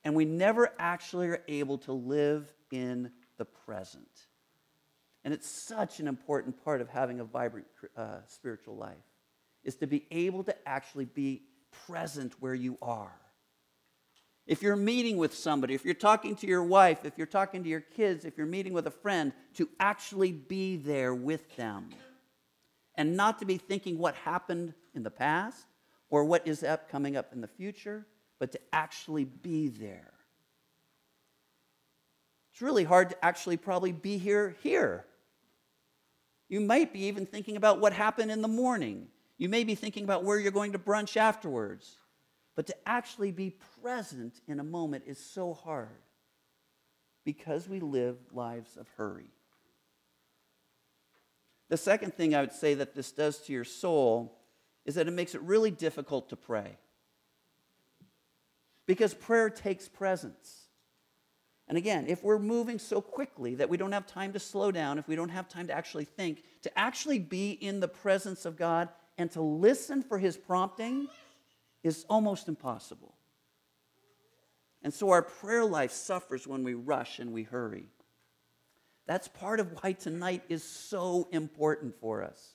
And 0.04 0.14
we 0.14 0.26
never 0.26 0.72
actually 0.78 1.28
are 1.28 1.42
able 1.48 1.78
to 1.78 1.92
live 1.92 2.52
in 2.70 3.10
the 3.38 3.44
present. 3.44 4.26
And 5.24 5.32
it's 5.32 5.48
such 5.48 6.00
an 6.00 6.06
important 6.06 6.62
part 6.62 6.82
of 6.82 6.88
having 6.90 7.20
a 7.20 7.24
vibrant 7.24 7.66
uh, 7.96 8.18
spiritual 8.28 8.76
life, 8.76 8.96
is 9.62 9.76
to 9.76 9.86
be 9.86 10.04
able 10.10 10.44
to 10.44 10.68
actually 10.68 11.06
be 11.06 11.42
present 11.86 12.34
where 12.40 12.54
you 12.54 12.76
are. 12.82 13.18
If 14.46 14.62
you're 14.62 14.76
meeting 14.76 15.16
with 15.16 15.34
somebody, 15.34 15.74
if 15.74 15.84
you're 15.84 15.94
talking 15.94 16.36
to 16.36 16.46
your 16.46 16.62
wife, 16.62 17.04
if 17.04 17.16
you're 17.16 17.26
talking 17.26 17.62
to 17.62 17.68
your 17.68 17.80
kids, 17.80 18.24
if 18.24 18.36
you're 18.36 18.46
meeting 18.46 18.74
with 18.74 18.86
a 18.86 18.90
friend, 18.90 19.32
to 19.54 19.68
actually 19.80 20.32
be 20.32 20.76
there 20.76 21.14
with 21.14 21.56
them 21.56 21.88
and 22.96 23.16
not 23.16 23.38
to 23.38 23.46
be 23.46 23.56
thinking 23.56 23.98
what 23.98 24.14
happened 24.16 24.74
in 24.94 25.02
the 25.02 25.10
past 25.10 25.66
or 26.10 26.24
what 26.24 26.46
is 26.46 26.62
up 26.62 26.90
coming 26.90 27.16
up 27.16 27.32
in 27.32 27.40
the 27.40 27.48
future, 27.48 28.06
but 28.38 28.52
to 28.52 28.60
actually 28.72 29.24
be 29.24 29.68
there. 29.68 30.12
It's 32.52 32.60
really 32.60 32.84
hard 32.84 33.10
to 33.10 33.24
actually 33.24 33.56
probably 33.56 33.92
be 33.92 34.18
here 34.18 34.56
here. 34.62 35.06
You 36.48 36.60
might 36.60 36.92
be 36.92 37.06
even 37.06 37.26
thinking 37.26 37.56
about 37.56 37.80
what 37.80 37.92
happened 37.92 38.30
in 38.30 38.42
the 38.42 38.48
morning. 38.48 39.08
You 39.38 39.48
may 39.48 39.64
be 39.64 39.74
thinking 39.74 40.04
about 40.04 40.22
where 40.22 40.38
you're 40.38 40.52
going 40.52 40.72
to 40.72 40.78
brunch 40.78 41.16
afterwards. 41.16 41.96
But 42.56 42.66
to 42.68 42.76
actually 42.86 43.32
be 43.32 43.56
present 43.82 44.40
in 44.46 44.60
a 44.60 44.64
moment 44.64 45.04
is 45.06 45.18
so 45.18 45.54
hard 45.54 45.88
because 47.24 47.68
we 47.68 47.80
live 47.80 48.16
lives 48.32 48.76
of 48.76 48.88
hurry. 48.96 49.30
The 51.68 51.76
second 51.76 52.14
thing 52.14 52.34
I 52.34 52.40
would 52.40 52.52
say 52.52 52.74
that 52.74 52.94
this 52.94 53.10
does 53.10 53.38
to 53.40 53.52
your 53.52 53.64
soul 53.64 54.38
is 54.84 54.94
that 54.94 55.08
it 55.08 55.12
makes 55.12 55.34
it 55.34 55.40
really 55.40 55.70
difficult 55.70 56.28
to 56.28 56.36
pray. 56.36 56.76
Because 58.86 59.14
prayer 59.14 59.48
takes 59.48 59.88
presence. 59.88 60.64
And 61.66 61.78
again, 61.78 62.04
if 62.06 62.22
we're 62.22 62.38
moving 62.38 62.78
so 62.78 63.00
quickly 63.00 63.54
that 63.54 63.70
we 63.70 63.78
don't 63.78 63.92
have 63.92 64.06
time 64.06 64.34
to 64.34 64.38
slow 64.38 64.70
down, 64.70 64.98
if 64.98 65.08
we 65.08 65.16
don't 65.16 65.30
have 65.30 65.48
time 65.48 65.66
to 65.68 65.72
actually 65.72 66.04
think, 66.04 66.44
to 66.62 66.78
actually 66.78 67.18
be 67.18 67.52
in 67.52 67.80
the 67.80 67.88
presence 67.88 68.44
of 68.44 68.56
God 68.56 68.90
and 69.16 69.30
to 69.30 69.40
listen 69.40 70.02
for 70.02 70.18
His 70.18 70.36
prompting 70.36 71.08
is 71.84 72.04
almost 72.08 72.48
impossible. 72.48 73.14
And 74.82 74.92
so 74.92 75.10
our 75.10 75.22
prayer 75.22 75.64
life 75.64 75.92
suffers 75.92 76.46
when 76.46 76.64
we 76.64 76.74
rush 76.74 77.20
and 77.20 77.32
we 77.32 77.44
hurry. 77.44 77.86
That's 79.06 79.28
part 79.28 79.60
of 79.60 79.70
why 79.80 79.92
tonight 79.92 80.42
is 80.48 80.64
so 80.64 81.28
important 81.30 81.94
for 82.00 82.24
us. 82.24 82.54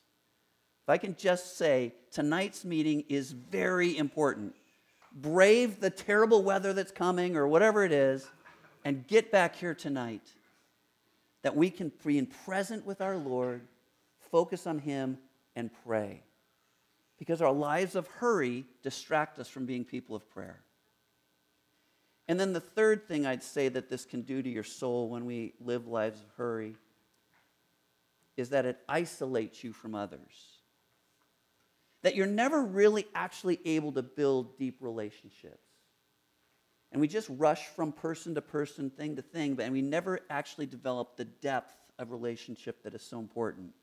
If 0.84 0.90
I 0.90 0.98
can 0.98 1.16
just 1.16 1.58
say, 1.58 1.94
tonight's 2.12 2.66
meeting 2.66 3.06
is 3.08 3.32
very 3.32 3.96
important. 3.98 4.56
Brave 5.14 5.80
the 5.80 5.92
terrible 5.92 6.44
weather 6.44 6.74
that's 6.74 6.92
coming 6.92 7.36
or 7.36 7.48
whatever 7.48 7.84
it 7.84 7.92
is, 7.92 8.28
and 8.84 9.06
get 9.08 9.32
back 9.32 9.56
here 9.56 9.76
tonight. 9.76 10.28
That 11.44 11.56
we 11.56 11.70
can 11.70 11.92
be 12.04 12.18
in 12.18 12.26
present 12.26 12.86
with 12.86 13.02
our 13.02 13.18
Lord, 13.18 13.62
focus 14.32 14.68
on 14.68 14.80
Him, 14.80 15.18
and 15.56 15.70
pray. 15.86 16.24
Because 17.20 17.42
our 17.42 17.52
lives 17.52 17.96
of 17.96 18.08
hurry 18.08 18.66
distract 18.82 19.38
us 19.38 19.48
from 19.48 19.66
being 19.66 19.84
people 19.84 20.16
of 20.16 20.28
prayer. 20.30 20.62
And 22.30 22.40
then 22.40 22.54
the 22.54 22.60
third 22.60 23.08
thing 23.08 23.26
I'd 23.26 23.44
say 23.44 23.70
that 23.70 23.90
this 23.90 24.06
can 24.06 24.22
do 24.22 24.42
to 24.42 24.50
your 24.50 24.64
soul 24.64 25.10
when 25.10 25.26
we 25.26 25.54
live 25.60 25.88
lives 25.88 26.22
of 26.22 26.28
hurry 26.38 26.76
is 28.38 28.50
that 28.52 28.66
it 28.66 28.80
isolates 28.88 29.64
you 29.64 29.74
from 29.74 29.96
others. 29.96 30.62
That 32.04 32.16
you're 32.16 32.28
never 32.28 32.64
really 32.64 33.06
actually 33.14 33.60
able 33.66 33.92
to 33.94 34.04
build 34.04 34.58
deep 34.58 34.78
relationships. 34.80 35.68
And 36.92 37.02
we 37.02 37.08
just 37.08 37.30
rush 37.30 37.66
from 37.68 37.92
person 37.92 38.36
to 38.36 38.42
person, 38.42 38.90
thing 38.90 39.16
to 39.18 39.22
thing, 39.22 39.56
but 39.56 39.66
and 39.66 39.74
we 39.74 39.82
never 39.82 40.22
actually 40.30 40.68
develop 40.68 41.18
the 41.18 41.26
depth 41.26 41.74
of 42.00 42.12
relationship 42.12 42.84
that 42.84 42.94
is 42.94 43.02
so 43.02 43.20
important. 43.20 43.74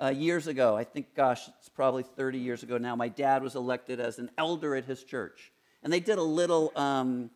Uh, 0.00 0.08
years 0.08 0.46
ago, 0.46 0.76
I 0.76 0.84
think, 0.84 1.14
gosh, 1.14 1.46
it's 1.58 1.68
probably 1.68 2.02
30 2.02 2.38
years 2.38 2.62
ago 2.62 2.78
now, 2.78 2.96
my 2.96 3.08
dad 3.08 3.42
was 3.42 3.54
elected 3.54 4.00
as 4.00 4.18
an 4.18 4.30
elder 4.38 4.74
at 4.74 4.86
his 4.86 5.04
church. 5.04 5.52
And 5.82 5.92
they 5.92 6.00
did 6.00 6.16
a 6.16 6.22
little 6.22 6.72
um, 6.74 7.30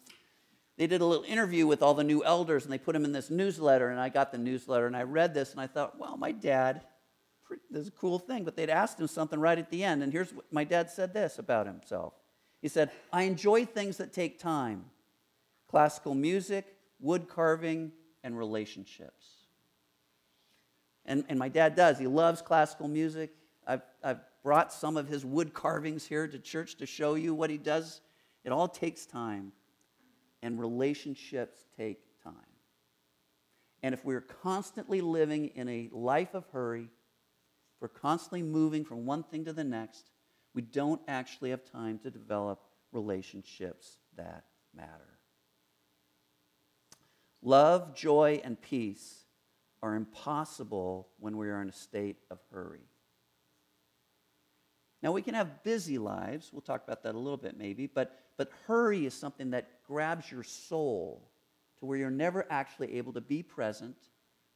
they 0.76 0.86
did 0.86 1.00
a 1.00 1.06
little 1.06 1.24
interview 1.24 1.66
with 1.66 1.82
all 1.82 1.94
the 1.94 2.04
new 2.04 2.24
elders 2.24 2.64
and 2.64 2.72
they 2.72 2.78
put 2.78 2.94
them 2.94 3.04
in 3.04 3.12
this 3.12 3.30
newsletter 3.30 3.90
and 3.90 4.00
i 4.00 4.08
got 4.08 4.32
the 4.32 4.38
newsletter 4.38 4.86
and 4.86 4.96
i 4.96 5.02
read 5.02 5.34
this 5.34 5.52
and 5.52 5.60
i 5.60 5.66
thought 5.66 5.98
well 5.98 6.16
my 6.16 6.32
dad 6.32 6.82
this 7.70 7.82
is 7.82 7.88
a 7.88 7.92
cool 7.92 8.18
thing 8.18 8.44
but 8.44 8.56
they'd 8.56 8.70
asked 8.70 8.98
him 8.98 9.06
something 9.06 9.38
right 9.38 9.58
at 9.58 9.70
the 9.70 9.84
end 9.84 10.02
and 10.02 10.12
here's 10.12 10.32
what 10.32 10.44
my 10.52 10.64
dad 10.64 10.90
said 10.90 11.12
this 11.12 11.38
about 11.38 11.66
himself. 11.66 12.14
He 12.60 12.68
said 12.68 12.90
i 13.12 13.22
enjoy 13.22 13.64
things 13.64 13.98
that 13.98 14.12
take 14.12 14.38
time 14.38 14.86
classical 15.68 16.14
music 16.14 16.66
wood 17.00 17.28
carving 17.28 17.92
and 18.22 18.36
relationships 18.36 19.43
and, 21.06 21.24
and 21.28 21.38
my 21.38 21.48
dad 21.48 21.74
does 21.74 21.98
he 21.98 22.06
loves 22.06 22.42
classical 22.42 22.88
music 22.88 23.34
I've, 23.66 23.82
I've 24.02 24.20
brought 24.42 24.72
some 24.72 24.96
of 24.96 25.08
his 25.08 25.24
wood 25.24 25.54
carvings 25.54 26.06
here 26.06 26.28
to 26.28 26.38
church 26.38 26.76
to 26.76 26.86
show 26.86 27.14
you 27.14 27.34
what 27.34 27.50
he 27.50 27.58
does 27.58 28.00
it 28.44 28.52
all 28.52 28.68
takes 28.68 29.06
time, 29.06 29.52
and 30.42 30.60
relationships 30.60 31.64
take 31.78 32.00
time. 32.22 32.34
And 33.82 33.94
if 33.94 34.04
we're 34.04 34.20
constantly 34.20 35.00
living 35.00 35.46
in 35.54 35.68
a 35.68 35.88
life 35.92 36.34
of 36.34 36.44
hurry, 36.52 36.82
if 36.82 37.80
we're 37.80 37.88
constantly 37.88 38.42
moving 38.42 38.84
from 38.84 39.06
one 39.06 39.22
thing 39.22 39.46
to 39.46 39.54
the 39.54 39.64
next, 39.64 40.10
we 40.54 40.60
don't 40.60 41.00
actually 41.08 41.50
have 41.50 41.64
time 41.64 41.98
to 42.00 42.10
develop 42.10 42.60
relationships 42.92 43.98
that 44.16 44.44
matter. 44.74 45.18
Love, 47.42 47.94
joy, 47.94 48.40
and 48.44 48.60
peace 48.60 49.23
are 49.84 49.94
impossible 49.94 51.08
when 51.18 51.36
we 51.36 51.46
are 51.46 51.60
in 51.60 51.68
a 51.68 51.72
state 51.72 52.16
of 52.30 52.38
hurry. 52.50 52.88
Now, 55.02 55.12
we 55.12 55.20
can 55.20 55.34
have 55.34 55.62
busy 55.62 55.98
lives. 55.98 56.48
We'll 56.50 56.62
talk 56.62 56.82
about 56.82 57.02
that 57.02 57.14
a 57.14 57.18
little 57.18 57.36
bit 57.36 57.58
maybe, 57.58 57.86
but, 57.86 58.18
but 58.38 58.50
hurry 58.66 59.04
is 59.04 59.12
something 59.12 59.50
that 59.50 59.84
grabs 59.86 60.32
your 60.32 60.42
soul 60.42 61.28
to 61.78 61.84
where 61.84 61.98
you're 61.98 62.10
never 62.10 62.46
actually 62.48 62.96
able 62.96 63.12
to 63.12 63.20
be 63.20 63.42
present, 63.42 63.94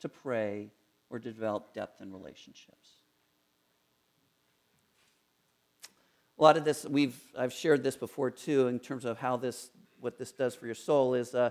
to 0.00 0.08
pray, 0.08 0.70
or 1.10 1.18
to 1.18 1.30
develop 1.30 1.74
depth 1.74 2.00
in 2.00 2.10
relationships. 2.10 2.88
A 6.38 6.42
lot 6.42 6.56
of 6.56 6.64
this, 6.64 6.86
we've, 6.86 7.20
I've 7.36 7.52
shared 7.52 7.82
this 7.82 7.96
before 7.96 8.30
too, 8.30 8.68
in 8.68 8.78
terms 8.78 9.04
of 9.04 9.18
how 9.18 9.36
this, 9.36 9.68
what 10.00 10.16
this 10.16 10.32
does 10.32 10.54
for 10.54 10.64
your 10.64 10.74
soul, 10.74 11.12
is 11.12 11.34
uh, 11.34 11.50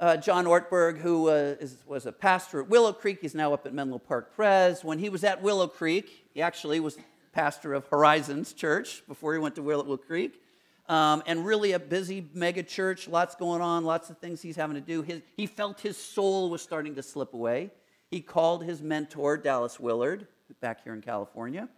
uh, 0.00 0.16
John 0.16 0.44
Ortberg, 0.46 0.98
who 0.98 1.28
uh, 1.28 1.56
is, 1.60 1.78
was 1.86 2.06
a 2.06 2.12
pastor 2.12 2.60
at 2.60 2.68
Willow 2.68 2.92
Creek, 2.92 3.18
he's 3.20 3.34
now 3.34 3.52
up 3.54 3.66
at 3.66 3.72
Menlo 3.72 3.98
Park 3.98 4.34
Pres. 4.34 4.82
When 4.82 4.98
he 4.98 5.08
was 5.08 5.24
at 5.24 5.42
Willow 5.42 5.68
Creek, 5.68 6.28
he 6.34 6.42
actually 6.42 6.80
was 6.80 6.98
pastor 7.32 7.74
of 7.74 7.86
Horizons 7.88 8.52
Church 8.52 9.02
before 9.08 9.32
he 9.32 9.38
went 9.38 9.56
to 9.56 9.62
Willow 9.62 9.96
Creek. 9.96 10.40
Um, 10.88 11.22
and 11.26 11.46
really 11.46 11.72
a 11.72 11.78
busy 11.78 12.28
mega 12.34 12.62
church, 12.62 13.08
lots 13.08 13.34
going 13.34 13.62
on, 13.62 13.84
lots 13.84 14.10
of 14.10 14.18
things 14.18 14.42
he's 14.42 14.56
having 14.56 14.74
to 14.74 14.82
do. 14.82 15.02
His, 15.02 15.22
he 15.36 15.46
felt 15.46 15.80
his 15.80 15.96
soul 15.96 16.50
was 16.50 16.60
starting 16.60 16.94
to 16.96 17.02
slip 17.02 17.32
away. 17.32 17.70
He 18.10 18.20
called 18.20 18.64
his 18.64 18.82
mentor, 18.82 19.38
Dallas 19.38 19.80
Willard, 19.80 20.26
back 20.60 20.84
here 20.84 20.92
in 20.92 21.00
California, 21.00 21.68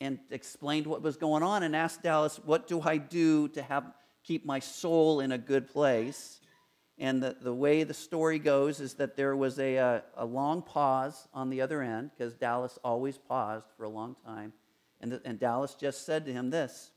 and 0.00 0.18
explained 0.30 0.86
what 0.86 1.02
was 1.02 1.16
going 1.16 1.42
on 1.42 1.64
and 1.64 1.74
asked 1.74 2.02
Dallas, 2.02 2.38
What 2.44 2.68
do 2.68 2.80
I 2.80 2.98
do 2.98 3.48
to 3.48 3.62
have, 3.62 3.92
keep 4.22 4.46
my 4.46 4.60
soul 4.60 5.20
in 5.20 5.32
a 5.32 5.38
good 5.38 5.68
place? 5.68 6.40
And 6.98 7.22
the, 7.22 7.36
the 7.40 7.52
way 7.52 7.82
the 7.84 7.94
story 7.94 8.38
goes 8.38 8.80
is 8.80 8.94
that 8.94 9.16
there 9.16 9.36
was 9.36 9.58
a, 9.58 9.76
a, 9.76 10.02
a 10.16 10.24
long 10.24 10.62
pause 10.62 11.28
on 11.34 11.50
the 11.50 11.60
other 11.60 11.82
end, 11.82 12.10
because 12.16 12.34
Dallas 12.34 12.78
always 12.82 13.18
paused 13.18 13.66
for 13.76 13.84
a 13.84 13.88
long 13.88 14.16
time. 14.24 14.52
And, 15.00 15.20
and 15.24 15.38
Dallas 15.38 15.74
just 15.74 16.06
said 16.06 16.24
to 16.24 16.32
him 16.32 16.50
this 16.50 16.90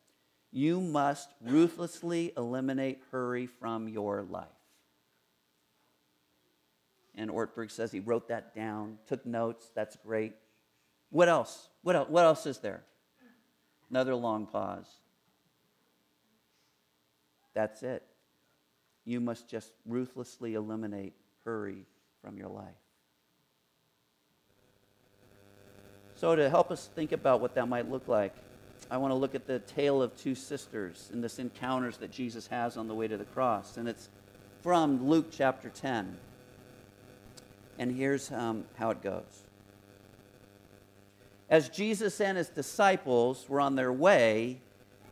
You 0.52 0.80
must 0.80 1.30
ruthlessly 1.42 2.34
eliminate 2.38 3.02
hurry 3.12 3.46
from 3.46 3.90
your 3.90 4.24
life. 4.24 4.48
And 7.16 7.30
Ortberg 7.30 7.70
says 7.70 7.92
he 7.92 8.00
wrote 8.00 8.30
that 8.30 8.56
down, 8.56 8.98
took 9.06 9.26
notes. 9.26 9.70
That's 9.76 9.98
great. 9.98 10.36
What 11.10 11.28
else? 11.28 11.68
What 11.82 11.98
else, 11.98 12.10
what 12.10 12.24
else 12.24 12.46
is 12.46 12.60
there? 12.60 12.84
Another 13.90 14.16
long 14.16 14.46
pause. 14.46 14.88
That's 17.54 17.84
it. 17.84 18.04
You 19.10 19.20
must 19.20 19.48
just 19.48 19.72
ruthlessly 19.88 20.54
eliminate 20.54 21.14
hurry 21.44 21.88
from 22.22 22.38
your 22.38 22.48
life. 22.48 22.68
So, 26.14 26.36
to 26.36 26.48
help 26.48 26.70
us 26.70 26.88
think 26.94 27.12
about 27.12 27.42
what 27.42 27.56
that 27.56 27.68
might 27.68 27.90
look 27.90 28.08
like, 28.08 28.36
I 28.92 28.98
want 28.98 29.10
to 29.10 29.16
look 29.16 29.34
at 29.34 29.48
the 29.48 29.58
tale 29.58 30.04
of 30.04 30.16
two 30.16 30.36
sisters 30.36 31.10
in 31.12 31.22
this 31.22 31.40
encounters 31.40 31.98
that 31.98 32.12
Jesus 32.12 32.46
has 32.48 32.78
on 32.78 32.88
the 32.88 32.94
way 32.94 33.08
to 33.08 33.18
the 33.18 33.24
cross. 33.24 33.78
And 33.78 33.90
it's 33.90 34.10
from 34.62 35.10
Luke 35.10 35.30
chapter 35.32 35.70
10. 35.70 36.16
And 37.80 37.92
here's 37.92 38.32
um, 38.32 38.66
how 38.76 38.92
it 38.92 39.02
goes. 39.02 39.42
As 41.50 41.68
Jesus 41.68 42.22
and 42.22 42.38
his 42.38 42.50
disciples 42.50 43.50
were 43.50 43.60
on 43.60 43.76
their 43.76 43.92
way, 43.92 44.60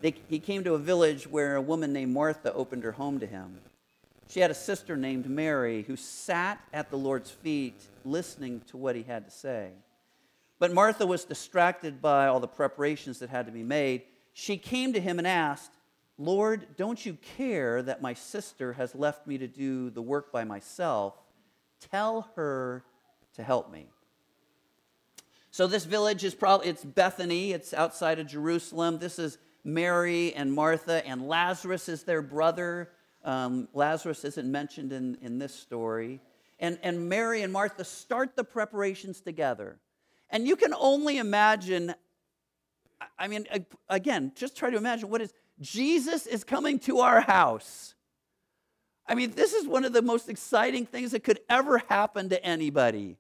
they, 0.01 0.13
he 0.29 0.37
came 0.37 0.63
to 0.65 0.75
a 0.75 0.77
village 0.77 1.25
where 1.25 1.55
a 1.55 1.61
woman 1.63 1.93
named 1.93 2.13
Martha 2.13 2.53
opened 2.53 2.83
her 2.83 2.91
home 2.91 3.19
to 3.21 3.25
him. 3.25 3.57
She 4.29 4.41
had 4.41 4.51
a 4.51 4.55
sister 4.55 4.97
named 4.97 5.29
Mary 5.29 5.83
who 5.83 5.95
sat 5.95 6.59
at 6.73 6.89
the 6.89 6.97
Lord's 6.97 7.31
feet 7.31 7.81
listening 8.03 8.61
to 8.67 8.77
what 8.77 8.95
he 8.95 9.03
had 9.03 9.25
to 9.25 9.31
say. 9.31 9.71
But 10.59 10.73
Martha 10.73 11.05
was 11.05 11.23
distracted 11.23 12.01
by 12.01 12.27
all 12.27 12.39
the 12.39 12.47
preparations 12.47 13.19
that 13.19 13.29
had 13.29 13.45
to 13.45 13.51
be 13.51 13.63
made. 13.63 14.03
She 14.33 14.57
came 14.57 14.93
to 14.93 14.99
him 14.99 15.17
and 15.17 15.27
asked, 15.27 15.71
Lord, 16.17 16.75
don't 16.77 17.05
you 17.05 17.17
care 17.37 17.81
that 17.83 18.01
my 18.01 18.13
sister 18.13 18.73
has 18.73 18.95
left 18.95 19.27
me 19.27 19.37
to 19.37 19.47
do 19.47 19.91
the 19.91 20.01
work 20.01 20.31
by 20.31 20.43
myself? 20.43 21.13
Tell 21.91 22.31
her 22.35 22.83
to 23.35 23.43
help 23.43 23.71
me. 23.71 23.87
So 25.51 25.67
this 25.67 25.85
village 25.85 26.23
is 26.23 26.35
probably 26.35 26.69
it's 26.69 26.83
Bethany, 26.83 27.51
it's 27.51 27.73
outside 27.73 28.19
of 28.19 28.27
Jerusalem. 28.27 28.97
This 28.97 29.19
is 29.19 29.37
Mary 29.63 30.33
and 30.33 30.51
Martha, 30.53 31.05
and 31.05 31.27
Lazarus 31.27 31.87
is 31.87 32.03
their 32.03 32.21
brother. 32.21 32.89
Um, 33.27 33.67
Lazarus 33.73 34.23
isn't 34.23 34.49
mentioned 34.49 34.93
in, 34.93 35.17
in 35.21 35.37
this 35.37 35.53
story. 35.53 36.21
And, 36.59 36.79
and 36.81 37.09
Mary 37.09 37.41
and 37.41 37.51
Martha 37.51 37.83
start 37.83 38.37
the 38.37 38.43
preparations 38.45 39.19
together. 39.19 39.77
And 40.29 40.47
you 40.47 40.55
can 40.55 40.73
only 40.73 41.17
imagine, 41.17 41.93
I 43.19 43.27
mean, 43.27 43.45
again, 43.89 44.31
just 44.33 44.55
try 44.55 44.69
to 44.69 44.77
imagine 44.77 45.09
what 45.09 45.21
is 45.21 45.33
Jesus 45.59 46.25
is 46.25 46.45
coming 46.45 46.79
to 46.79 46.99
our 46.99 47.19
house. 47.19 47.95
I 49.05 49.13
mean, 49.13 49.31
this 49.31 49.51
is 49.51 49.67
one 49.67 49.83
of 49.83 49.91
the 49.91 50.01
most 50.01 50.29
exciting 50.29 50.85
things 50.85 51.11
that 51.11 51.25
could 51.25 51.41
ever 51.49 51.79
happen 51.89 52.29
to 52.29 52.41
anybody. 52.43 53.17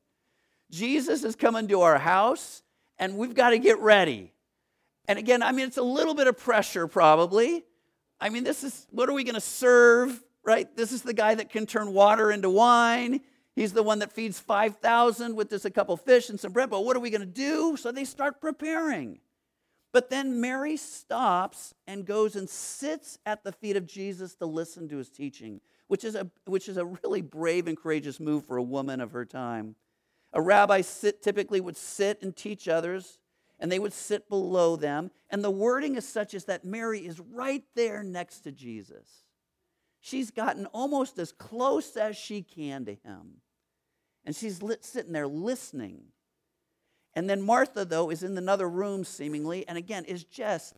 Jesus 0.71 1.25
is 1.25 1.35
coming 1.35 1.67
to 1.67 1.81
our 1.81 1.97
house, 1.97 2.63
and 2.97 3.17
we've 3.17 3.35
got 3.35 3.49
to 3.49 3.59
get 3.59 3.79
ready. 3.79 4.31
And 5.07 5.19
again, 5.19 5.43
I 5.43 5.51
mean, 5.51 5.67
it's 5.67 5.77
a 5.77 5.83
little 5.83 6.13
bit 6.13 6.27
of 6.27 6.37
pressure 6.37 6.87
probably. 6.87 7.65
I 8.19 8.29
mean, 8.29 8.43
this 8.43 8.63
is 8.63 8.87
what 8.91 9.09
are 9.09 9.13
we 9.13 9.23
going 9.23 9.35
to 9.35 9.41
serve, 9.41 10.23
right? 10.43 10.73
This 10.75 10.91
is 10.91 11.01
the 11.01 11.13
guy 11.13 11.35
that 11.35 11.49
can 11.49 11.65
turn 11.65 11.93
water 11.93 12.31
into 12.31 12.49
wine. 12.49 13.21
He's 13.55 13.73
the 13.73 13.83
one 13.83 13.99
that 13.99 14.11
feeds 14.11 14.39
5,000 14.39 15.35
with 15.35 15.49
just 15.49 15.65
a 15.65 15.71
couple 15.71 15.97
fish 15.97 16.29
and 16.29 16.39
some 16.39 16.51
bread. 16.51 16.69
But 16.69 16.85
what 16.85 16.95
are 16.95 16.99
we 16.99 17.09
going 17.09 17.21
to 17.21 17.25
do? 17.25 17.75
So 17.75 17.91
they 17.91 18.05
start 18.05 18.39
preparing. 18.39 19.19
But 19.93 20.09
then 20.09 20.39
Mary 20.39 20.77
stops 20.77 21.73
and 21.87 22.05
goes 22.05 22.35
and 22.35 22.49
sits 22.49 23.17
at 23.25 23.43
the 23.43 23.51
feet 23.51 23.75
of 23.75 23.87
Jesus 23.87 24.35
to 24.35 24.45
listen 24.45 24.87
to 24.89 24.97
his 24.97 25.09
teaching, 25.09 25.59
which 25.87 26.03
is 26.03 26.13
a, 26.13 26.29
which 26.45 26.69
is 26.69 26.77
a 26.77 26.85
really 26.85 27.21
brave 27.21 27.67
and 27.67 27.75
courageous 27.75 28.19
move 28.19 28.45
for 28.45 28.57
a 28.57 28.63
woman 28.63 29.01
of 29.01 29.11
her 29.11 29.25
time. 29.25 29.75
A 30.33 30.41
rabbi 30.41 30.81
sit, 30.81 31.23
typically 31.23 31.61
would 31.61 31.77
sit 31.77 32.21
and 32.21 32.35
teach 32.35 32.67
others, 32.67 33.17
and 33.59 33.71
they 33.71 33.79
would 33.79 33.93
sit 33.93 34.29
below 34.29 34.75
them. 34.75 35.11
And 35.29 35.43
the 35.43 35.51
wording 35.51 35.95
is 35.95 36.07
such 36.07 36.33
as 36.33 36.45
that 36.45 36.65
Mary 36.65 37.05
is 37.05 37.19
right 37.19 37.63
there 37.75 38.03
next 38.03 38.41
to 38.41 38.51
Jesus. 38.51 39.23
She's 39.99 40.31
gotten 40.31 40.65
almost 40.67 41.17
as 41.19 41.31
close 41.31 41.97
as 41.97 42.15
she 42.15 42.41
can 42.41 42.85
to 42.85 42.93
him. 42.93 43.41
And 44.25 44.35
she's 44.35 44.61
lit, 44.61 44.85
sitting 44.85 45.13
there 45.13 45.27
listening. 45.27 46.03
And 47.13 47.29
then 47.29 47.41
Martha, 47.41 47.83
though, 47.83 48.09
is 48.11 48.23
in 48.23 48.37
another 48.37 48.69
room 48.69 49.03
seemingly, 49.03 49.67
and 49.67 49.77
again, 49.77 50.05
is 50.05 50.23
just 50.23 50.75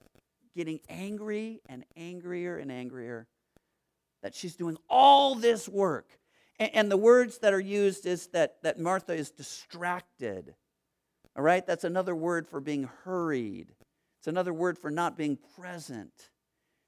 getting 0.56 0.80
angry 0.88 1.62
and 1.68 1.84
angrier 1.98 2.58
and 2.58 2.72
angrier 2.72 3.28
that 4.24 4.36
she's 4.36 4.56
doing 4.56 4.78
all 4.90 5.36
this 5.36 5.68
work 5.68 6.20
and, 6.60 6.76
and 6.76 6.92
the 6.92 6.98
words 6.98 7.40
that 7.40 7.54
are 7.54 7.60
used 7.60 8.06
is 8.06 8.28
that, 8.28 8.62
that 8.64 8.78
Martha 8.78 9.14
is 9.14 9.32
distracted. 9.32 10.54
All 11.36 11.44
right? 11.44 11.66
That's 11.66 11.84
another 11.84 12.16
word 12.16 12.48
for 12.48 12.60
being 12.60 12.90
hurried. 13.04 13.74
It's 14.20 14.28
another 14.28 14.54
word 14.54 14.78
for 14.78 14.92
not 14.92 15.18
being 15.18 15.38
present. 15.60 16.12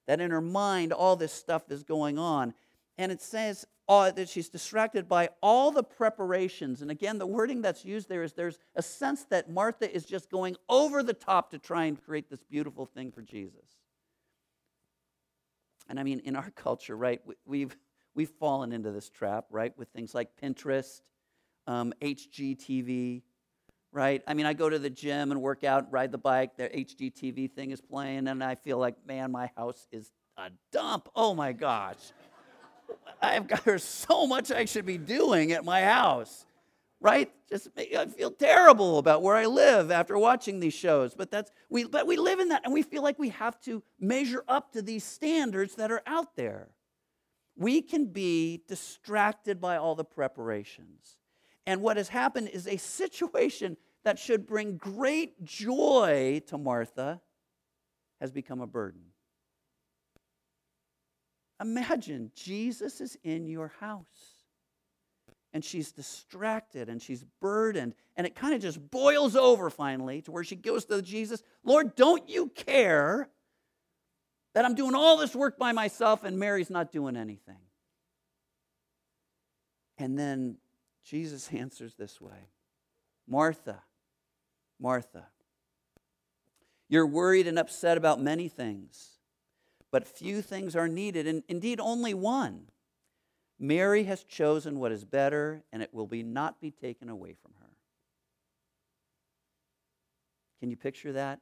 That 0.08 0.20
in 0.20 0.32
her 0.32 0.42
mind, 0.42 0.92
all 0.92 1.16
this 1.16 1.32
stuff 1.32 1.72
is 1.72 1.84
going 1.84 2.18
on. 2.18 2.54
And 2.98 3.12
it 3.12 3.22
says 3.22 3.66
uh, 3.88 4.12
that 4.12 4.30
she's 4.30 4.50
distracted 4.50 5.08
by 5.08 5.30
all 5.42 5.72
the 5.72 5.84
preparations. 5.84 6.82
And 6.82 6.92
again, 6.92 7.18
the 7.18 7.28
wording 7.28 7.62
that's 7.62 7.86
used 7.86 8.10
there 8.10 8.24
is 8.24 8.34
there's 8.34 8.60
a 8.76 8.82
sense 8.82 9.26
that 9.26 9.50
Martha 9.50 9.94
is 9.94 10.06
just 10.06 10.30
going 10.30 10.56
over 10.70 11.04
the 11.04 11.14
top 11.14 11.52
to 11.52 11.60
try 11.60 11.86
and 11.86 12.02
create 12.02 12.30
this 12.30 12.44
beautiful 12.44 12.86
thing 12.86 13.12
for 13.12 13.22
Jesus. 13.22 13.66
And 15.90 16.00
I 16.00 16.04
mean, 16.04 16.20
in 16.20 16.36
our 16.36 16.50
culture, 16.56 16.96
right, 16.96 17.22
we've 17.46 17.76
we've 18.14 18.30
fallen 18.30 18.72
into 18.72 18.92
this 18.92 19.10
trap, 19.10 19.46
right, 19.50 19.78
with 19.78 19.90
things 19.90 20.14
like 20.14 20.30
Pinterest, 20.42 21.02
um, 21.68 21.94
HGTV, 22.02 23.22
right? 23.92 24.22
I 24.28 24.34
mean, 24.34 24.46
I 24.46 24.54
go 24.54 24.70
to 24.70 24.80
the 24.80 24.90
gym 24.90 25.32
and 25.32 25.42
work 25.42 25.64
out, 25.64 25.92
ride 25.92 26.12
the 26.12 26.18
bike, 26.18 26.56
the 26.58 26.70
HGTV 26.70 27.52
thing 27.52 27.72
is 27.72 27.82
playing, 27.82 28.28
and 28.28 28.44
I 28.44 28.56
feel 28.56 28.78
like, 28.78 28.96
man, 29.06 29.32
my 29.32 29.50
house 29.56 29.88
is 29.92 30.12
a 30.38 30.50
dump. 30.72 31.10
Oh 31.16 31.34
my 31.34 31.54
gosh. 31.54 32.00
I've 33.22 33.48
got 33.48 33.64
there's 33.64 33.84
so 33.84 34.28
much 34.28 34.52
I 34.52 34.66
should 34.66 34.86
be 34.86 34.98
doing 34.98 35.52
at 35.52 35.64
my 35.64 35.84
house, 35.84 36.46
right? 37.00 37.32
Just 37.50 37.70
I 37.78 38.06
feel 38.06 38.32
terrible 38.32 38.98
about 38.98 39.22
where 39.22 39.36
I 39.36 39.46
live 39.46 39.92
after 39.92 40.18
watching 40.18 40.60
these 40.60 40.74
shows. 40.74 41.14
But 41.14 41.32
that's 41.32 41.52
we 41.70 41.86
but 41.86 42.06
we 42.06 42.18
live 42.18 42.40
in 42.40 42.50
that 42.50 42.64
and 42.66 42.74
we 42.74 42.82
feel 42.82 43.02
like 43.02 43.18
we 43.18 43.30
have 43.30 43.60
to 43.62 43.82
measure 44.00 44.44
up 44.48 44.74
to 44.74 44.82
these 44.82 45.04
standards 45.04 45.76
that 45.76 45.92
are 45.92 46.02
out 46.06 46.36
there 46.36 46.70
we 47.56 47.82
can 47.82 48.06
be 48.06 48.64
distracted 48.68 49.62
by 49.62 49.78
all 49.78 49.96
the 49.96 50.04
preparations. 50.04 51.18
And 51.72 51.82
what 51.82 51.96
has 51.96 52.10
happened 52.10 52.50
is 52.50 52.68
a 52.68 52.76
situation 52.76 53.78
that 54.04 54.20
should 54.20 54.46
bring 54.46 54.76
great 54.76 55.42
joy 55.42 56.42
to 56.48 56.58
Martha 56.58 57.22
has 58.20 58.30
become 58.30 58.60
a 58.60 58.68
burden. 58.68 59.04
Imagine 61.62 62.30
Jesus 62.36 63.00
is 63.00 63.18
in 63.24 63.48
your 63.48 63.72
house 63.80 64.44
and 65.54 65.64
she's 65.64 65.94
distracted 65.94 66.90
and 66.90 67.02
she's 67.02 67.24
burdened 67.40 67.96
and 68.18 68.28
it 68.28 68.36
kind 68.36 68.54
of 68.54 68.62
just 68.62 68.92
boils 68.92 69.38
over 69.38 69.70
finally 69.70 70.22
to 70.24 70.32
where 70.34 70.44
she 70.44 70.58
goes 70.58 70.84
to 70.84 71.02
Jesus, 71.02 71.42
Lord, 71.64 71.96
don't 71.96 72.28
you 72.28 72.50
care 72.50 73.30
that 74.56 74.66
I'm 74.66 74.76
doing 74.76 74.94
all 74.94 75.16
this 75.16 75.34
work 75.34 75.58
by 75.58 75.72
myself 75.72 76.26
and 76.26 76.38
Mary's 76.38 76.70
not 76.70 76.92
doing 76.92 77.16
anything. 77.16 77.62
And 79.98 80.20
then 80.20 80.58
Jesus 81.04 81.50
answers 81.52 81.96
this 81.96 82.20
way 82.22 82.50
Martha, 83.28 83.82
Martha, 84.80 85.28
you're 86.90 87.08
worried 87.08 87.48
and 87.48 87.58
upset 87.58 87.98
about 87.98 88.20
many 88.20 88.50
things, 88.50 89.12
but 89.92 90.08
few 90.08 90.42
things 90.42 90.76
are 90.76 90.88
needed, 90.88 91.28
and 91.28 91.44
indeed 91.48 91.80
only 91.80 92.14
one. 92.14 92.68
Mary 93.60 94.06
has 94.06 94.24
chosen 94.24 94.80
what 94.80 94.92
is 94.92 95.06
better, 95.06 95.64
and 95.72 95.84
it 95.84 95.94
will 95.94 96.08
be 96.08 96.24
not 96.24 96.60
be 96.60 96.72
taken 96.72 97.10
away 97.10 97.36
from 97.42 97.54
her. 97.62 97.70
Can 100.60 100.70
you 100.70 100.76
picture 100.76 101.14
that? 101.14 101.40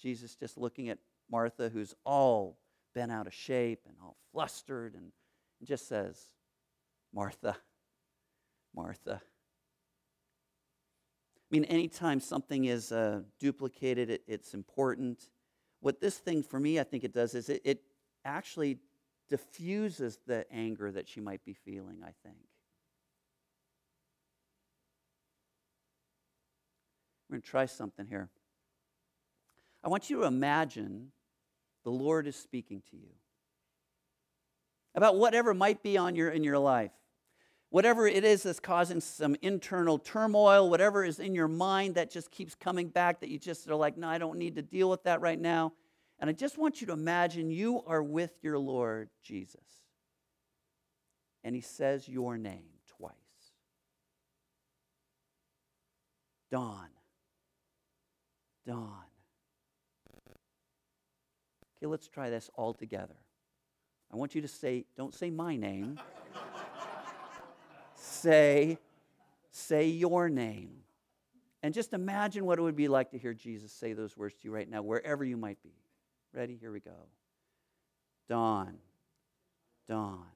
Jesus 0.00 0.34
just 0.34 0.56
looking 0.56 0.88
at 0.88 0.98
Martha, 1.30 1.68
who's 1.68 1.94
all 2.04 2.58
bent 2.94 3.12
out 3.12 3.26
of 3.26 3.34
shape 3.34 3.80
and 3.86 3.96
all 4.02 4.16
flustered, 4.32 4.94
and 4.94 5.12
just 5.62 5.88
says, 5.88 6.20
Martha, 7.14 7.56
Martha. 8.76 9.20
I 11.50 11.54
mean, 11.54 11.64
anytime 11.64 12.20
something 12.20 12.64
is 12.64 12.92
uh, 12.92 13.20
duplicated, 13.38 14.10
it, 14.10 14.22
it's 14.26 14.52
important. 14.52 15.30
What 15.80 16.00
this 16.00 16.18
thing 16.18 16.42
for 16.42 16.58
me, 16.58 16.80
I 16.80 16.82
think 16.82 17.04
it 17.04 17.14
does, 17.14 17.34
is 17.34 17.48
it, 17.48 17.62
it 17.64 17.82
actually 18.24 18.78
diffuses 19.28 20.18
the 20.26 20.44
anger 20.52 20.90
that 20.90 21.08
she 21.08 21.20
might 21.20 21.44
be 21.44 21.54
feeling, 21.54 21.98
I 22.02 22.12
think. 22.24 22.36
We're 27.28 27.34
going 27.34 27.42
to 27.42 27.48
try 27.48 27.66
something 27.66 28.06
here. 28.06 28.28
I 29.82 29.88
want 29.88 30.10
you 30.10 30.20
to 30.20 30.24
imagine 30.24 31.12
the 31.84 31.90
Lord 31.90 32.26
is 32.26 32.36
speaking 32.36 32.82
to 32.90 32.96
you 32.96 33.10
about 34.94 35.16
whatever 35.16 35.54
might 35.54 35.82
be 35.82 35.96
on 35.96 36.16
your 36.16 36.30
in 36.30 36.42
your 36.42 36.58
life. 36.58 36.90
Whatever 37.70 38.06
it 38.06 38.24
is 38.24 38.44
that's 38.44 38.60
causing 38.60 39.00
some 39.00 39.36
internal 39.42 39.98
turmoil, 39.98 40.70
whatever 40.70 41.04
is 41.04 41.18
in 41.18 41.34
your 41.34 41.48
mind 41.48 41.96
that 41.96 42.10
just 42.10 42.30
keeps 42.30 42.54
coming 42.54 42.88
back 42.88 43.20
that 43.20 43.28
you 43.28 43.38
just 43.38 43.68
are 43.68 43.74
like, 43.74 43.96
no, 43.96 44.08
I 44.08 44.18
don't 44.18 44.38
need 44.38 44.54
to 44.54 44.62
deal 44.62 44.88
with 44.88 45.02
that 45.02 45.20
right 45.20 45.40
now. 45.40 45.72
And 46.18 46.30
I 46.30 46.32
just 46.32 46.58
want 46.58 46.80
you 46.80 46.86
to 46.86 46.92
imagine 46.92 47.50
you 47.50 47.82
are 47.86 48.02
with 48.02 48.32
your 48.42 48.58
Lord 48.58 49.10
Jesus. 49.22 49.60
And 51.44 51.54
he 51.54 51.60
says 51.60 52.08
your 52.08 52.38
name 52.38 52.70
twice 52.96 53.12
Dawn. 56.50 56.88
Dawn. 58.66 58.88
Okay, 61.76 61.86
let's 61.86 62.08
try 62.08 62.30
this 62.30 62.50
all 62.54 62.72
together. 62.72 63.16
I 64.12 64.16
want 64.16 64.34
you 64.34 64.40
to 64.42 64.48
say, 64.48 64.86
don't 64.96 65.14
say 65.14 65.30
my 65.30 65.56
name. 65.56 65.98
say, 68.16 68.78
say 69.50 69.88
your 69.88 70.28
name. 70.28 70.70
And 71.62 71.74
just 71.74 71.92
imagine 71.92 72.44
what 72.44 72.58
it 72.58 72.62
would 72.62 72.76
be 72.76 72.88
like 72.88 73.10
to 73.10 73.18
hear 73.18 73.34
Jesus 73.34 73.72
say 73.72 73.92
those 73.92 74.16
words 74.16 74.34
to 74.36 74.40
you 74.44 74.54
right 74.54 74.68
now, 74.68 74.82
wherever 74.82 75.24
you 75.24 75.36
might 75.36 75.62
be. 75.62 75.74
Ready? 76.32 76.56
Here 76.60 76.70
we 76.70 76.80
go. 76.80 77.08
Dawn. 78.28 78.76
Dawn. 79.88 80.26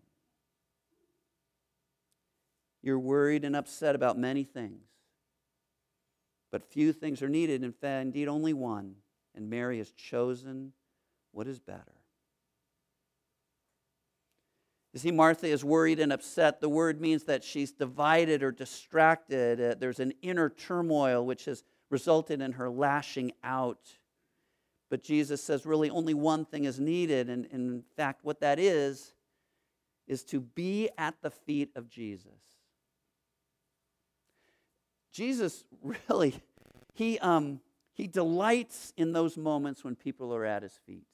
You're 2.82 2.98
worried 2.98 3.44
and 3.44 3.54
upset 3.54 3.94
about 3.94 4.18
many 4.18 4.42
things, 4.42 4.86
but 6.50 6.64
few 6.64 6.92
things 6.92 7.20
are 7.20 7.28
needed. 7.28 7.62
Fact, 7.62 8.02
indeed, 8.02 8.26
only 8.26 8.54
one. 8.54 8.94
And 9.34 9.50
Mary 9.50 9.78
has 9.78 9.90
chosen 9.92 10.72
what 11.32 11.46
is 11.46 11.58
better? 11.58 11.99
You 14.92 14.98
see, 14.98 15.12
Martha 15.12 15.46
is 15.46 15.64
worried 15.64 16.00
and 16.00 16.12
upset. 16.12 16.61
The 16.61 16.68
word 16.68 17.00
means 17.00 17.24
that 17.24 17.44
she's 17.44 17.70
divided 17.70 18.42
or 18.42 18.50
distracted. 18.50 19.61
Uh, 19.61 19.74
there's 19.79 20.00
an 20.00 20.12
inner 20.20 20.48
turmoil 20.48 21.24
which 21.24 21.44
has 21.44 21.62
resulted 21.90 22.40
in 22.40 22.53
her 22.53 22.68
lashing 22.68 23.33
out. 23.44 23.98
But 24.90 25.05
Jesus 25.05 25.42
says 25.42 25.64
really 25.64 25.90
only 25.90 26.14
one 26.14 26.44
thing 26.44 26.64
is 26.64 26.81
needed. 26.81 27.29
And, 27.29 27.46
and 27.53 27.70
in 27.70 27.85
fact, 27.96 28.24
what 28.24 28.40
that 28.40 28.59
is, 28.59 29.14
is 30.09 30.24
to 30.24 30.40
be 30.40 30.88
at 30.98 31.14
the 31.22 31.31
feet 31.31 31.70
of 31.76 31.88
Jesus. 31.88 32.33
Jesus 35.12 35.64
really, 36.09 36.35
he, 36.94 37.16
um, 37.20 37.61
he 37.92 38.09
delights 38.09 38.92
in 38.96 39.12
those 39.12 39.37
moments 39.37 39.85
when 39.85 39.94
people 39.94 40.35
are 40.35 40.44
at 40.44 40.64
his 40.64 40.79
feet. 40.85 41.07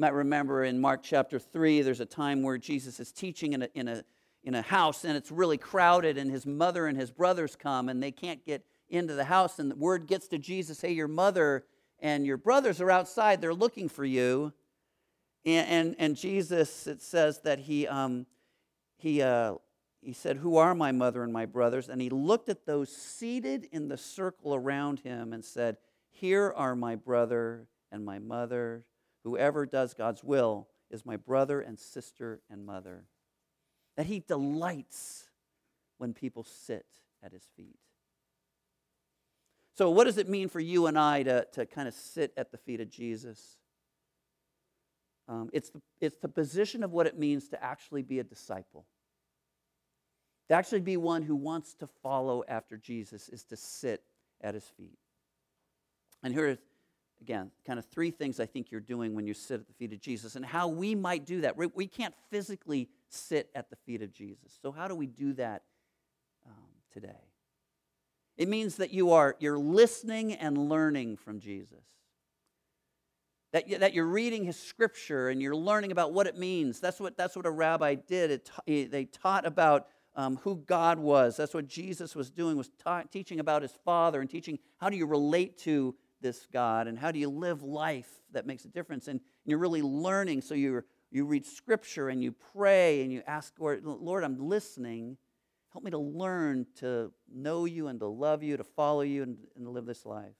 Might 0.00 0.14
remember 0.14 0.62
in 0.62 0.80
Mark 0.80 1.02
chapter 1.02 1.40
3, 1.40 1.82
there's 1.82 1.98
a 1.98 2.06
time 2.06 2.44
where 2.44 2.56
Jesus 2.56 3.00
is 3.00 3.10
teaching 3.10 3.54
in 3.54 3.62
a, 3.62 3.68
in 3.74 3.88
a, 3.88 4.04
in 4.44 4.54
a 4.54 4.62
house 4.62 5.04
and 5.04 5.16
it's 5.16 5.32
really 5.32 5.58
crowded, 5.58 6.16
and 6.16 6.30
his 6.30 6.46
mother 6.46 6.86
and 6.86 6.96
his 6.96 7.10
brothers 7.10 7.56
come 7.56 7.88
and 7.88 8.00
they 8.00 8.12
can't 8.12 8.46
get 8.46 8.64
into 8.88 9.14
the 9.14 9.24
house. 9.24 9.58
And 9.58 9.72
the 9.72 9.74
word 9.74 10.06
gets 10.06 10.28
to 10.28 10.38
Jesus 10.38 10.80
hey, 10.80 10.92
your 10.92 11.08
mother 11.08 11.64
and 11.98 12.24
your 12.24 12.36
brothers 12.36 12.80
are 12.80 12.92
outside, 12.92 13.40
they're 13.40 13.52
looking 13.52 13.88
for 13.88 14.04
you. 14.04 14.52
And, 15.44 15.68
and, 15.68 15.96
and 15.98 16.16
Jesus, 16.16 16.86
it 16.86 17.02
says 17.02 17.40
that 17.40 17.58
he, 17.58 17.88
um, 17.88 18.26
he, 18.98 19.20
uh, 19.20 19.54
he 20.00 20.12
said, 20.12 20.36
Who 20.36 20.58
are 20.58 20.76
my 20.76 20.92
mother 20.92 21.24
and 21.24 21.32
my 21.32 21.44
brothers? 21.44 21.88
And 21.88 22.00
he 22.00 22.08
looked 22.08 22.48
at 22.48 22.66
those 22.66 22.88
seated 22.88 23.66
in 23.72 23.88
the 23.88 23.96
circle 23.96 24.54
around 24.54 25.00
him 25.00 25.32
and 25.32 25.44
said, 25.44 25.76
Here 26.08 26.52
are 26.54 26.76
my 26.76 26.94
brother 26.94 27.66
and 27.90 28.04
my 28.04 28.20
mother. 28.20 28.84
Whoever 29.28 29.66
does 29.66 29.92
God's 29.92 30.24
will 30.24 30.68
is 30.90 31.04
my 31.04 31.18
brother 31.18 31.60
and 31.60 31.78
sister 31.78 32.40
and 32.48 32.64
mother. 32.64 33.04
That 33.98 34.06
he 34.06 34.20
delights 34.20 35.24
when 35.98 36.14
people 36.14 36.44
sit 36.44 36.86
at 37.22 37.32
his 37.32 37.46
feet. 37.54 37.76
So, 39.76 39.90
what 39.90 40.04
does 40.04 40.16
it 40.16 40.30
mean 40.30 40.48
for 40.48 40.60
you 40.60 40.86
and 40.86 40.98
I 40.98 41.24
to, 41.24 41.46
to 41.52 41.66
kind 41.66 41.86
of 41.86 41.92
sit 41.92 42.32
at 42.38 42.50
the 42.50 42.56
feet 42.56 42.80
of 42.80 42.88
Jesus? 42.88 43.58
Um, 45.28 45.50
it's, 45.52 45.68
the, 45.68 45.82
it's 46.00 46.16
the 46.16 46.28
position 46.28 46.82
of 46.82 46.92
what 46.92 47.06
it 47.06 47.18
means 47.18 47.50
to 47.50 47.62
actually 47.62 48.02
be 48.02 48.20
a 48.20 48.24
disciple. 48.24 48.86
To 50.48 50.54
actually 50.54 50.80
be 50.80 50.96
one 50.96 51.20
who 51.20 51.36
wants 51.36 51.74
to 51.74 51.86
follow 51.86 52.44
after 52.48 52.78
Jesus 52.78 53.28
is 53.28 53.44
to 53.44 53.56
sit 53.58 54.02
at 54.40 54.54
his 54.54 54.64
feet. 54.64 54.98
And 56.22 56.32
here 56.32 56.56
again, 57.20 57.50
kind 57.66 57.78
of 57.78 57.84
three 57.86 58.10
things 58.10 58.40
I 58.40 58.46
think 58.46 58.70
you're 58.70 58.80
doing 58.80 59.14
when 59.14 59.26
you 59.26 59.34
sit 59.34 59.60
at 59.60 59.66
the 59.66 59.72
feet 59.72 59.92
of 59.92 60.00
Jesus 60.00 60.36
and 60.36 60.44
how 60.44 60.68
we 60.68 60.94
might 60.94 61.24
do 61.26 61.40
that. 61.42 61.56
We 61.56 61.86
can't 61.86 62.14
physically 62.30 62.88
sit 63.08 63.50
at 63.54 63.70
the 63.70 63.76
feet 63.76 64.02
of 64.02 64.12
Jesus. 64.12 64.58
So, 64.62 64.72
how 64.72 64.88
do 64.88 64.94
we 64.94 65.06
do 65.06 65.32
that 65.34 65.62
um, 66.46 66.52
today? 66.92 67.28
It 68.36 68.48
means 68.48 68.76
that 68.76 68.92
you 68.92 69.12
are 69.12 69.36
you're 69.40 69.58
listening 69.58 70.32
and 70.32 70.68
learning 70.68 71.16
from 71.16 71.40
Jesus. 71.40 71.84
That, 73.52 73.66
you, 73.66 73.78
that 73.78 73.94
you're 73.94 74.04
reading 74.04 74.44
his 74.44 74.58
scripture 74.58 75.30
and 75.30 75.40
you're 75.40 75.56
learning 75.56 75.90
about 75.90 76.12
what 76.12 76.26
it 76.26 76.36
means. 76.36 76.80
That's 76.80 77.00
what, 77.00 77.16
that's 77.16 77.34
what 77.34 77.46
a 77.46 77.50
rabbi 77.50 77.94
did. 77.94 78.42
It, 78.66 78.90
they 78.90 79.06
taught 79.06 79.46
about 79.46 79.86
um, 80.14 80.36
who 80.42 80.56
God 80.56 80.98
was. 80.98 81.36
That's 81.38 81.54
what 81.54 81.66
Jesus 81.66 82.14
was 82.14 82.30
doing, 82.30 82.58
was 82.58 82.70
ta- 82.84 83.04
teaching 83.10 83.40
about 83.40 83.62
his 83.62 83.72
Father 83.86 84.20
and 84.20 84.28
teaching 84.28 84.58
how 84.76 84.90
do 84.90 84.96
you 84.98 85.06
relate 85.06 85.56
to 85.60 85.94
this 86.20 86.46
God 86.52 86.86
and 86.86 86.98
how 86.98 87.12
do 87.12 87.18
you 87.18 87.28
live 87.28 87.62
life 87.62 88.10
that 88.32 88.46
makes 88.46 88.64
a 88.64 88.68
difference. 88.68 89.08
And 89.08 89.20
you're 89.44 89.58
really 89.58 89.82
learning. 89.82 90.42
So 90.42 90.54
you 90.54 90.84
you 91.10 91.24
read 91.24 91.46
scripture 91.46 92.10
and 92.10 92.22
you 92.22 92.32
pray 92.52 93.02
and 93.02 93.10
you 93.10 93.22
ask, 93.26 93.54
Lord, 93.58 93.82
Lord, 93.84 94.24
I'm 94.24 94.38
listening. 94.38 95.16
Help 95.72 95.84
me 95.84 95.90
to 95.90 95.98
learn 95.98 96.66
to 96.76 97.12
know 97.32 97.64
you 97.64 97.88
and 97.88 97.98
to 98.00 98.06
love 98.06 98.42
you, 98.42 98.56
to 98.56 98.64
follow 98.64 99.00
you, 99.00 99.22
and, 99.22 99.38
and 99.56 99.64
to 99.64 99.70
live 99.70 99.86
this 99.86 100.04
life. 100.04 100.34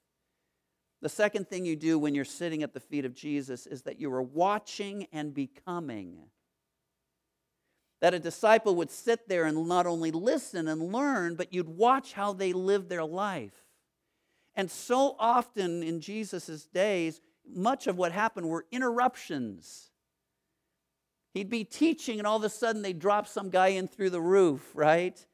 The 1.01 1.09
second 1.09 1.49
thing 1.49 1.65
you 1.65 1.77
do 1.77 1.99
when 1.99 2.15
you're 2.15 2.25
sitting 2.25 2.63
at 2.63 2.75
the 2.75 2.81
feet 2.81 3.05
of 3.05 3.15
Jesus 3.15 3.67
is 3.67 3.83
that 3.83 4.01
you 4.01 4.13
are 4.13 4.23
watching 4.23 5.07
and 5.13 5.33
becoming. 5.33 6.25
That 8.01 8.15
a 8.15 8.19
disciple 8.19 8.75
would 8.77 8.91
sit 8.91 9.29
there 9.29 9.45
and 9.45 9.69
not 9.69 9.87
only 9.87 10.11
listen 10.11 10.69
and 10.69 10.93
learn, 10.93 11.35
but 11.35 11.53
you'd 11.53 11.69
watch 11.69 12.13
how 12.13 12.33
they 12.33 12.53
live 12.53 12.89
their 12.89 13.05
life. 13.05 13.68
And 14.59 14.69
so 14.69 15.15
often 15.21 15.85
in 15.85 16.01
Jesus' 16.01 16.67
days, 16.67 17.21
much 17.49 17.87
of 17.87 17.97
what 17.97 18.11
happened 18.11 18.49
were 18.49 18.67
interruptions. 18.73 19.93
He'd 21.33 21.49
be 21.49 21.63
teaching, 21.63 22.19
and 22.19 22.27
all 22.27 22.39
of 22.39 22.43
a 22.43 22.49
sudden 22.49 22.83
they'd 22.83 22.99
drop 22.99 23.29
some 23.29 23.51
guy 23.51 23.69
in 23.69 23.87
through 23.87 24.11
the 24.11 24.21
roof, 24.21 24.73
right? 24.75 25.25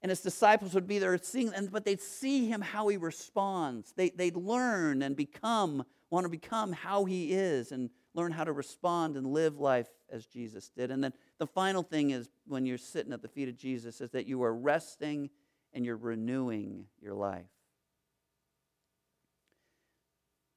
And 0.00 0.10
his 0.10 0.20
disciples 0.20 0.74
would 0.74 0.86
be 0.86 1.00
there 1.00 1.18
seeing, 1.18 1.50
but 1.72 1.84
they'd 1.84 2.00
see 2.00 2.46
him 2.46 2.60
how 2.60 2.86
he 2.86 2.96
responds. 2.96 3.92
They, 3.96 4.10
they'd 4.10 4.36
learn 4.36 5.02
and 5.02 5.16
become, 5.16 5.84
want 6.10 6.22
to 6.22 6.30
become 6.30 6.70
how 6.70 7.04
he 7.04 7.32
is, 7.32 7.72
and 7.72 7.90
learn 8.14 8.30
how 8.30 8.44
to 8.44 8.52
respond 8.52 9.16
and 9.16 9.26
live 9.26 9.58
life 9.58 9.88
as 10.08 10.24
Jesus 10.24 10.68
did. 10.68 10.92
And 10.92 11.02
then 11.02 11.12
the 11.38 11.48
final 11.48 11.82
thing 11.82 12.10
is 12.10 12.30
when 12.46 12.64
you're 12.64 12.78
sitting 12.78 13.12
at 13.12 13.22
the 13.22 13.28
feet 13.28 13.48
of 13.48 13.56
Jesus, 13.56 14.00
is 14.00 14.10
that 14.12 14.26
you 14.26 14.44
are 14.44 14.54
resting 14.54 15.30
and 15.72 15.84
you're 15.84 15.96
renewing 15.96 16.84
your 17.02 17.14
life. 17.14 17.55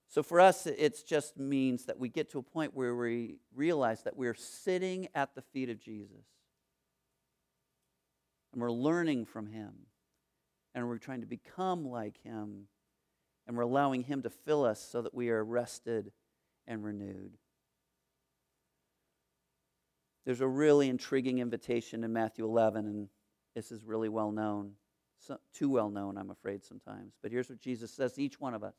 So 0.09 0.23
for 0.23 0.39
us, 0.39 0.65
it 0.65 1.07
just 1.07 1.37
means 1.37 1.85
that 1.85 1.99
we 1.99 2.09
get 2.09 2.31
to 2.31 2.39
a 2.39 2.43
point 2.43 2.75
where 2.75 2.95
we 2.95 3.35
realize 3.53 4.01
that 4.03 4.17
we're 4.17 4.33
sitting 4.33 5.07
at 5.13 5.35
the 5.35 5.43
feet 5.43 5.69
of 5.69 5.79
Jesus. 5.79 6.25
And 8.51 8.59
we're 8.59 8.71
learning 8.71 9.25
from 9.25 9.45
him. 9.45 9.71
And 10.73 10.87
we're 10.87 10.97
trying 10.97 11.21
to 11.21 11.27
become 11.27 11.87
like 11.87 12.17
him. 12.23 12.65
And 13.45 13.55
we're 13.55 13.63
allowing 13.63 14.01
him 14.01 14.23
to 14.23 14.31
fill 14.31 14.65
us 14.65 14.81
so 14.81 15.03
that 15.03 15.13
we 15.13 15.29
are 15.29 15.43
rested 15.43 16.11
and 16.67 16.83
renewed. 16.83 17.37
There's 20.25 20.41
a 20.41 20.47
really 20.47 20.89
intriguing 20.89 21.37
invitation 21.37 22.03
in 22.03 22.13
Matthew 22.13 22.45
11, 22.45 22.85
and 22.85 23.09
this 23.55 23.71
is 23.71 23.83
really 23.83 24.09
well 24.09 24.31
known. 24.31 24.73
So, 25.19 25.39
too 25.53 25.69
well 25.69 25.89
known, 25.89 26.17
I'm 26.17 26.29
afraid, 26.29 26.63
sometimes. 26.63 27.13
But 27.21 27.31
here's 27.31 27.49
what 27.49 27.59
Jesus 27.59 27.91
says 27.91 28.13
to 28.13 28.23
each 28.23 28.39
one 28.39 28.53
of 28.53 28.63
us 28.63 28.75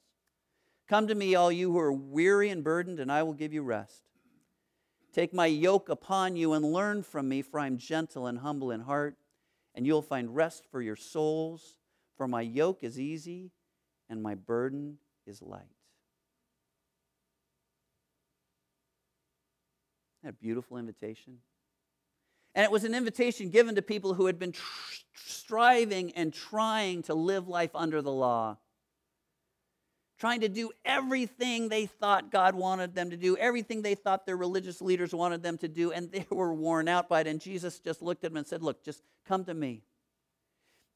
Come 0.90 1.06
to 1.06 1.14
me, 1.14 1.36
all 1.36 1.52
you 1.52 1.70
who 1.70 1.78
are 1.78 1.92
weary 1.92 2.50
and 2.50 2.64
burdened, 2.64 2.98
and 2.98 3.12
I 3.12 3.22
will 3.22 3.32
give 3.32 3.52
you 3.52 3.62
rest. 3.62 4.02
Take 5.12 5.32
my 5.32 5.46
yoke 5.46 5.88
upon 5.88 6.34
you 6.34 6.52
and 6.52 6.64
learn 6.64 7.04
from 7.04 7.28
me, 7.28 7.42
for 7.42 7.60
I 7.60 7.68
am 7.68 7.78
gentle 7.78 8.26
and 8.26 8.40
humble 8.40 8.72
in 8.72 8.80
heart, 8.80 9.16
and 9.72 9.86
you'll 9.86 10.02
find 10.02 10.34
rest 10.34 10.64
for 10.68 10.82
your 10.82 10.96
souls. 10.96 11.78
For 12.16 12.26
my 12.26 12.40
yoke 12.40 12.82
is 12.82 12.98
easy 12.98 13.52
and 14.08 14.20
my 14.20 14.34
burden 14.34 14.98
is 15.28 15.40
light. 15.40 15.60
Isn't 20.18 20.24
That 20.24 20.30
a 20.30 20.32
beautiful 20.32 20.76
invitation. 20.76 21.38
And 22.56 22.64
it 22.64 22.70
was 22.72 22.82
an 22.82 22.96
invitation 22.96 23.50
given 23.50 23.76
to 23.76 23.82
people 23.82 24.14
who 24.14 24.26
had 24.26 24.40
been 24.40 24.50
tr- 24.50 24.94
striving 25.14 26.10
and 26.14 26.34
trying 26.34 27.04
to 27.04 27.14
live 27.14 27.46
life 27.46 27.70
under 27.76 28.02
the 28.02 28.10
law 28.10 28.58
trying 30.20 30.40
to 30.40 30.48
do 30.48 30.70
everything 30.84 31.68
they 31.68 31.86
thought 31.86 32.30
God 32.30 32.54
wanted 32.54 32.94
them 32.94 33.08
to 33.10 33.16
do, 33.16 33.36
everything 33.38 33.80
they 33.80 33.94
thought 33.94 34.26
their 34.26 34.36
religious 34.36 34.82
leaders 34.82 35.14
wanted 35.14 35.42
them 35.42 35.56
to 35.58 35.68
do, 35.68 35.92
and 35.92 36.12
they 36.12 36.26
were 36.30 36.52
worn 36.52 36.86
out 36.86 37.08
by 37.08 37.22
it. 37.22 37.26
And 37.26 37.40
Jesus 37.40 37.80
just 37.80 38.02
looked 38.02 38.22
at 38.24 38.30
them 38.30 38.36
and 38.36 38.46
said, 38.46 38.62
Look, 38.62 38.84
just 38.84 39.02
come 39.26 39.44
to 39.46 39.54
me. 39.54 39.82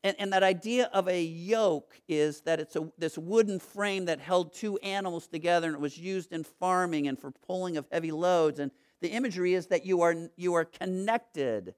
And, 0.05 0.15
and 0.19 0.33
that 0.35 0.43
idea 0.43 0.91
of 0.93 1.09
a 1.09 1.23
yoke 1.23 1.99
is 2.07 2.43
that 2.43 2.61
it's 2.61 2.77
a, 2.77 2.93
this 2.99 3.17
wooden 3.17 3.59
frame 3.59 4.05
that 4.05 4.21
held 4.21 4.53
two 4.53 4.77
animals 4.79 5.27
together 5.27 5.67
and 5.67 5.75
it 5.75 5.81
was 5.81 5.97
used 5.97 6.31
in 6.31 6.45
farming 6.45 7.09
and 7.09 7.19
for 7.19 7.31
pulling 7.31 7.79
of 7.79 7.87
heavy 7.91 8.13
loads. 8.13 8.59
And 8.59 8.71
the 9.01 9.09
imagery 9.09 9.55
is 9.55 9.69
that 9.69 9.87
you 9.87 10.03
are, 10.03 10.15
you 10.37 10.53
are 10.53 10.67
connected, 10.67 11.75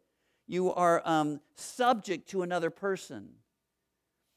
you 0.48 0.74
are 0.74 1.02
um, 1.04 1.40
subject 1.54 2.28
to 2.30 2.42
another 2.42 2.68
person. 2.68 3.28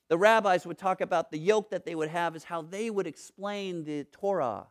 The 0.10 0.18
rabbis 0.18 0.66
would 0.66 0.80
talk 0.80 1.02
about 1.02 1.30
the 1.30 1.38
yoke 1.38 1.70
that 1.70 1.86
they 1.86 1.94
would 1.94 2.10
have 2.10 2.36
is 2.36 2.44
how 2.44 2.64
they 2.64 2.90
would 2.90 3.06
explain 3.06 3.84
the 3.84 4.04
Torah. 4.06 4.68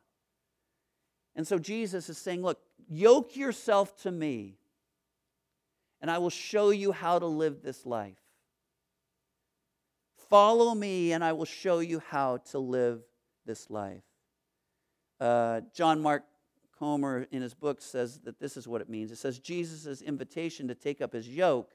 And 1.36 1.46
so 1.46 1.58
Jesus 1.58 2.08
is 2.08 2.18
saying, 2.18 2.42
Look, 2.42 2.58
yoke 2.88 3.36
yourself 3.36 3.96
to 4.02 4.10
me, 4.10 4.56
and 6.00 6.10
I 6.10 6.18
will 6.18 6.30
show 6.30 6.70
you 6.70 6.90
how 6.90 7.20
to 7.20 7.26
live 7.26 7.62
this 7.62 7.86
life. 7.86 8.18
Follow 10.28 10.74
me, 10.74 11.12
and 11.12 11.22
I 11.22 11.32
will 11.32 11.44
show 11.44 11.78
you 11.78 12.00
how 12.00 12.38
to 12.50 12.58
live 12.58 13.00
this 13.46 13.70
life. 13.70 14.02
Uh, 15.20 15.60
John 15.72 16.00
Mark 16.00 16.24
Comer, 16.76 17.28
in 17.30 17.42
his 17.42 17.54
book, 17.54 17.80
says 17.80 18.18
that 18.24 18.40
this 18.40 18.56
is 18.56 18.66
what 18.66 18.80
it 18.80 18.88
means. 18.88 19.12
It 19.12 19.18
says 19.18 19.38
Jesus' 19.38 20.02
invitation 20.02 20.66
to 20.66 20.74
take 20.74 21.00
up 21.00 21.12
his 21.12 21.28
yoke 21.28 21.70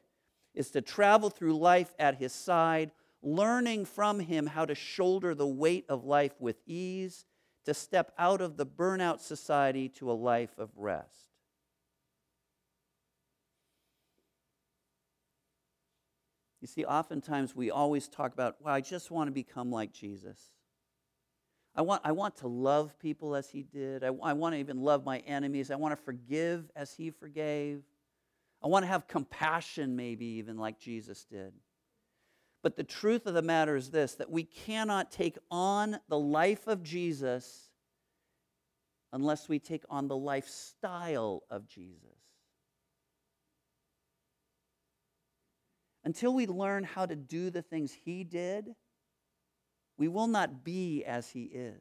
is 0.53 0.69
to 0.71 0.81
travel 0.81 1.29
through 1.29 1.57
life 1.57 1.93
at 1.97 2.15
his 2.15 2.33
side 2.33 2.91
learning 3.23 3.85
from 3.85 4.19
him 4.19 4.45
how 4.45 4.65
to 4.65 4.75
shoulder 4.75 5.33
the 5.33 5.47
weight 5.47 5.85
of 5.89 6.03
life 6.03 6.33
with 6.39 6.57
ease, 6.65 7.25
to 7.65 7.73
step 7.73 8.11
out 8.17 8.41
of 8.41 8.57
the 8.57 8.65
burnout 8.65 9.21
society 9.21 9.87
to 9.87 10.11
a 10.11 10.13
life 10.13 10.57
of 10.57 10.69
rest. 10.75 11.29
You 16.59 16.67
see, 16.67 16.85
oftentimes 16.85 17.55
we 17.55 17.71
always 17.71 18.07
talk 18.07 18.33
about, 18.33 18.55
well, 18.61 18.73
I 18.73 18.81
just 18.81 19.11
want 19.11 19.27
to 19.27 19.31
become 19.31 19.71
like 19.71 19.91
Jesus. 19.91 20.39
I 21.75 21.81
want, 21.81 22.01
I 22.05 22.11
want 22.11 22.37
to 22.37 22.47
love 22.47 22.97
people 22.99 23.35
as 23.35 23.49
he 23.49 23.63
did. 23.63 24.03
I, 24.03 24.07
I 24.21 24.33
want 24.33 24.55
to 24.55 24.59
even 24.59 24.81
love 24.81 25.03
my 25.03 25.19
enemies. 25.19 25.71
I 25.71 25.75
want 25.75 25.97
to 25.97 26.03
forgive 26.03 26.69
as 26.75 26.93
he 26.93 27.09
forgave. 27.09 27.81
I 28.63 28.67
want 28.67 28.83
to 28.83 28.87
have 28.87 29.07
compassion, 29.07 29.95
maybe 29.95 30.25
even 30.25 30.57
like 30.57 30.79
Jesus 30.79 31.25
did. 31.25 31.53
But 32.63 32.77
the 32.77 32.83
truth 32.83 33.27
of 33.27 33.33
the 33.33 33.41
matter 33.41 33.75
is 33.75 33.91
this 33.91 34.15
that 34.15 34.31
we 34.31 34.45
cannot 34.45 35.11
take 35.11 35.37
on 35.51 35.99
the 36.07 36.17
life 36.17 36.65
of 36.65 36.81
Jesus 36.81 37.69
unless 39.11 39.47
we 39.47 39.59
take 39.59 39.83
on 39.89 40.07
the 40.07 40.17
lifestyle 40.17 41.43
of 41.51 41.67
Jesus. 41.67 41.99
Until 46.05 46.33
we 46.33 46.47
learn 46.47 46.83
how 46.83 47.05
to 47.05 47.15
do 47.15 47.49
the 47.49 47.61
things 47.61 47.93
he 47.93 48.23
did, 48.23 48.69
we 49.97 50.07
will 50.07 50.27
not 50.27 50.63
be 50.63 51.03
as 51.05 51.29
he 51.29 51.43
is. 51.43 51.79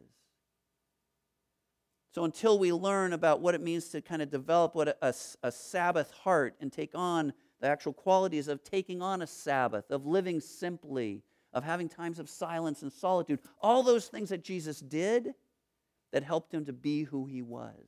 So, 2.14 2.24
until 2.24 2.58
we 2.58 2.72
learn 2.72 3.14
about 3.14 3.40
what 3.40 3.54
it 3.54 3.62
means 3.62 3.88
to 3.88 4.02
kind 4.02 4.20
of 4.20 4.30
develop 4.30 4.74
what 4.74 4.88
a, 4.88 4.96
a, 5.00 5.14
a, 5.42 5.50
Sabbath 5.50 6.10
heart 6.10 6.54
and 6.60 6.70
take 6.70 6.90
on 6.94 7.32
the 7.62 7.68
actual 7.68 7.92
qualities 7.92 8.48
of 8.48 8.62
taking 8.64 9.00
on 9.00 9.22
a 9.22 9.26
Sabbath, 9.26 9.90
of 9.90 10.04
living 10.04 10.40
simply, 10.40 11.22
of 11.52 11.62
having 11.62 11.88
times 11.88 12.18
of 12.18 12.28
silence 12.28 12.82
and 12.82 12.92
solitude, 12.92 13.38
all 13.62 13.84
those 13.84 14.08
things 14.08 14.30
that 14.30 14.42
Jesus 14.42 14.80
did 14.80 15.32
that 16.12 16.24
helped 16.24 16.52
him 16.52 16.64
to 16.64 16.72
be 16.72 17.04
who 17.04 17.24
he 17.24 17.40
was. 17.40 17.86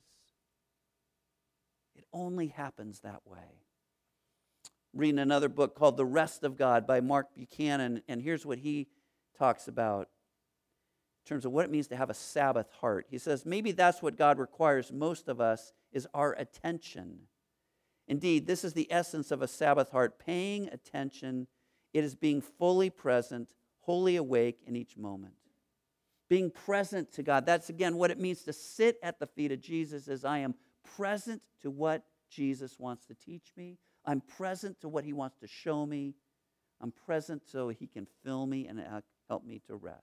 It 1.93 2.05
only 2.13 2.47
happens 2.47 3.01
that 3.01 3.21
way. 3.25 3.61
Reading 4.93 5.19
another 5.19 5.49
book 5.49 5.75
called 5.75 5.97
The 5.97 6.05
Rest 6.05 6.45
of 6.45 6.57
God 6.57 6.87
by 6.87 7.01
Mark 7.01 7.35
Buchanan, 7.35 8.01
and 8.07 8.21
here's 8.21 8.45
what 8.45 8.59
he 8.59 8.87
talks 9.37 9.67
about 9.67 10.07
in 11.25 11.29
terms 11.29 11.43
of 11.43 11.51
what 11.51 11.65
it 11.65 11.71
means 11.71 11.87
to 11.87 11.97
have 11.97 12.09
a 12.09 12.13
Sabbath 12.13 12.71
heart. 12.79 13.07
He 13.09 13.17
says, 13.17 13.45
maybe 13.45 13.73
that's 13.73 14.01
what 14.01 14.15
God 14.15 14.39
requires 14.39 14.93
most 14.93 15.27
of 15.27 15.41
us 15.41 15.73
is 15.91 16.07
our 16.13 16.31
attention. 16.33 17.19
Indeed, 18.07 18.45
this 18.45 18.63
is 18.63 18.73
the 18.73 18.91
essence 18.91 19.31
of 19.31 19.41
a 19.41 19.47
Sabbath 19.47 19.89
heart 19.89 20.19
paying 20.19 20.67
attention. 20.69 21.47
It 21.93 22.03
is 22.03 22.15
being 22.15 22.41
fully 22.41 22.89
present, 22.89 23.55
wholly 23.81 24.15
awake 24.15 24.59
in 24.65 24.75
each 24.75 24.97
moment. 24.97 25.33
Being 26.29 26.51
present 26.51 27.11
to 27.13 27.23
God. 27.23 27.45
That's 27.45 27.69
again 27.69 27.97
what 27.97 28.11
it 28.11 28.19
means 28.19 28.43
to 28.43 28.53
sit 28.53 28.97
at 29.03 29.19
the 29.19 29.27
feet 29.27 29.51
of 29.51 29.61
Jesus 29.61 30.07
as 30.07 30.25
I 30.25 30.39
am 30.39 30.55
present 30.95 31.41
to 31.61 31.69
what 31.69 32.03
Jesus 32.29 32.79
wants 32.79 33.05
to 33.07 33.15
teach 33.15 33.51
me. 33.55 33.77
I'm 34.05 34.21
present 34.21 34.81
to 34.81 34.89
what 34.89 35.03
he 35.03 35.13
wants 35.13 35.37
to 35.37 35.47
show 35.47 35.85
me. 35.85 36.15
I'm 36.81 36.91
present 36.91 37.43
so 37.45 37.69
he 37.69 37.87
can 37.87 38.07
fill 38.23 38.45
me 38.45 38.67
and 38.67 38.83
help 39.27 39.45
me 39.45 39.61
to 39.67 39.75
rest. 39.75 40.01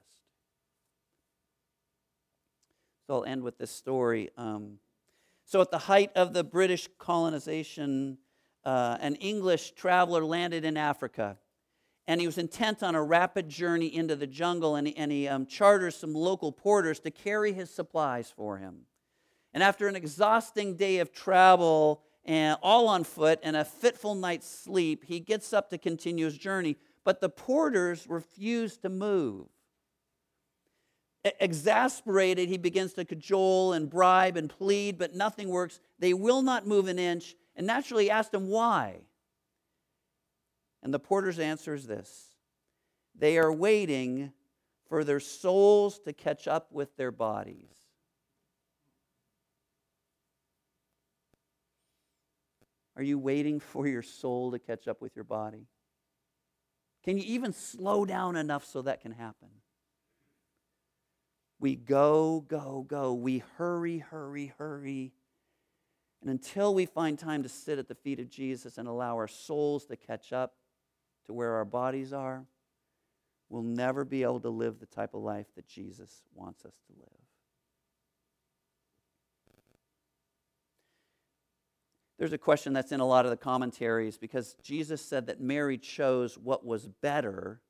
So 3.07 3.15
I'll 3.15 3.25
end 3.25 3.43
with 3.43 3.59
this 3.59 3.71
story. 3.71 4.31
Um, 4.37 4.79
so, 5.45 5.61
at 5.61 5.71
the 5.71 5.79
height 5.79 6.11
of 6.15 6.33
the 6.33 6.45
British 6.45 6.89
colonization, 6.99 8.19
uh, 8.65 8.97
an 9.01 9.17
English 9.17 9.73
traveler 9.73 10.25
landed 10.25 10.65
in 10.65 10.77
Africa. 10.77 11.37
And 12.07 12.21
he 12.21 12.27
was 12.27 12.39
intent 12.39 12.83
on 12.83 12.95
a 12.95 13.03
rapid 13.03 13.49
journey 13.49 13.95
into 13.95 14.17
the 14.17 14.27
jungle, 14.27 14.77
and, 14.77 14.93
and 14.97 15.13
he 15.13 15.29
um, 15.29 15.47
charters 15.47 15.97
some 15.97 16.15
local 16.15 16.51
porters 16.51 16.99
to 17.01 17.11
carry 17.11 17.53
his 17.53 17.71
supplies 17.71 18.33
for 18.35 18.59
him. 18.59 18.87
And 19.55 19.63
after 19.63 19.87
an 19.87 19.97
exhausting 19.97 20.77
day 20.77 20.99
of 20.99 21.13
travel, 21.13 22.03
and 22.25 22.57
all 22.63 22.89
on 22.89 23.05
foot, 23.05 23.41
and 23.43 23.57
a 23.57 23.65
fitful 23.65 24.15
night's 24.15 24.49
sleep, 24.49 25.05
he 25.05 25.21
gets 25.21 25.53
up 25.53 25.71
to 25.71 25.79
continue 25.79 26.25
his 26.25 26.39
journey. 26.39 26.77
But 27.05 27.21
the 27.21 27.29
porters 27.29 28.07
refuse 28.09 28.77
to 28.79 28.89
move. 28.89 29.47
Exasperated, 31.25 32.49
he 32.49 32.59
begins 32.59 32.95
to 32.95 33.05
cajole 33.05 33.73
and 33.75 33.89
bribe 33.89 34.37
and 34.37 34.51
plead, 34.51 34.99
but 34.99 35.15
nothing 35.15 35.49
works. 35.49 35.79
They 35.99 36.15
will 36.15 36.43
not 36.43 36.67
move 36.67 36.89
an 36.89 36.99
inch, 36.99 37.37
and 37.55 37.67
naturally 37.67 38.11
asked 38.11 38.35
him 38.35 38.49
why. 38.49 39.03
And 40.83 40.93
the 40.93 40.99
porter's 40.99 41.39
answer 41.39 41.75
is 41.75 41.87
this 41.87 42.35
they 43.15 43.39
are 43.39 43.53
waiting 43.53 44.33
for 44.89 45.05
their 45.05 45.21
souls 45.21 46.01
to 46.01 46.13
catch 46.13 46.49
up 46.49 46.73
with 46.73 46.97
their 46.97 47.13
bodies. 47.13 47.71
Are 52.97 53.03
you 53.03 53.19
waiting 53.19 53.59
for 53.59 53.87
your 53.87 54.03
soul 54.03 54.51
to 54.53 54.59
catch 54.59 54.87
up 54.87 55.01
with 55.01 55.15
your 55.15 55.25
body? 55.25 55.67
Can 57.05 57.17
you 57.17 57.25
even 57.27 57.53
slow 57.53 58.05
down 58.05 58.37
enough 58.37 58.65
so 58.65 58.83
that 58.83 59.01
can 59.01 59.13
happen? 59.13 59.49
We 61.63 61.77
go, 61.77 62.45
go, 62.49 62.85
go. 62.89 63.15
We 63.15 63.45
hurry, 63.57 63.99
hurry, 63.99 64.53
hurry. 64.59 65.13
And 66.21 66.29
until 66.29 66.75
we 66.75 66.87
find 66.87 67.17
time 67.17 67.45
to 67.45 67.49
sit 67.49 67.79
at 67.79 67.87
the 67.87 67.95
feet 67.95 68.19
of 68.19 68.29
Jesus 68.29 68.79
and 68.79 68.89
allow 68.89 69.15
our 69.15 69.29
souls 69.29 69.87
to 69.87 69.97
catch 69.97 70.33
up 70.33 70.55
to 71.27 71.33
where 71.33 71.53
our 71.53 71.65
bodies 71.65 72.13
are, 72.13 72.45
we'll 73.49 73.63
never 73.63 74.05
be 74.05 74.25
able 74.25 74.41
to 74.41 74.49
live 74.49 74.81
the 74.81 74.87
type 74.87 75.15
of 75.15 75.23
life 75.23 75.47
that 75.55 75.69
Jesus 75.69 76.25
wants 76.35 76.65
us 76.65 76.75
to 76.89 76.95
live. 76.99 77.09
There's 82.19 82.33
a 82.33 82.39
question 82.39 82.73
that's 82.73 82.91
in 82.91 82.99
a 82.99 83.07
lot 83.07 83.25
of 83.25 83.31
the 83.31 83.37
commentaries 83.37 84.19
because 84.19 84.57
Jesus 84.65 85.01
said 85.01 85.29
that 85.29 85.41
Mary 85.41 85.79
chose 85.79 86.37
what 86.37 86.67
was 86.67 86.89
better. 86.89 87.61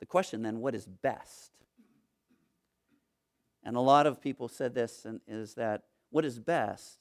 The 0.00 0.06
question 0.06 0.40
then, 0.40 0.60
what 0.60 0.74
is 0.74 0.86
best? 0.86 1.49
And 3.62 3.76
a 3.76 3.80
lot 3.80 4.06
of 4.06 4.20
people 4.20 4.48
said 4.48 4.74
this 4.74 5.04
and 5.04 5.20
is 5.26 5.54
that 5.54 5.82
what 6.10 6.24
is 6.24 6.38
best 6.38 6.98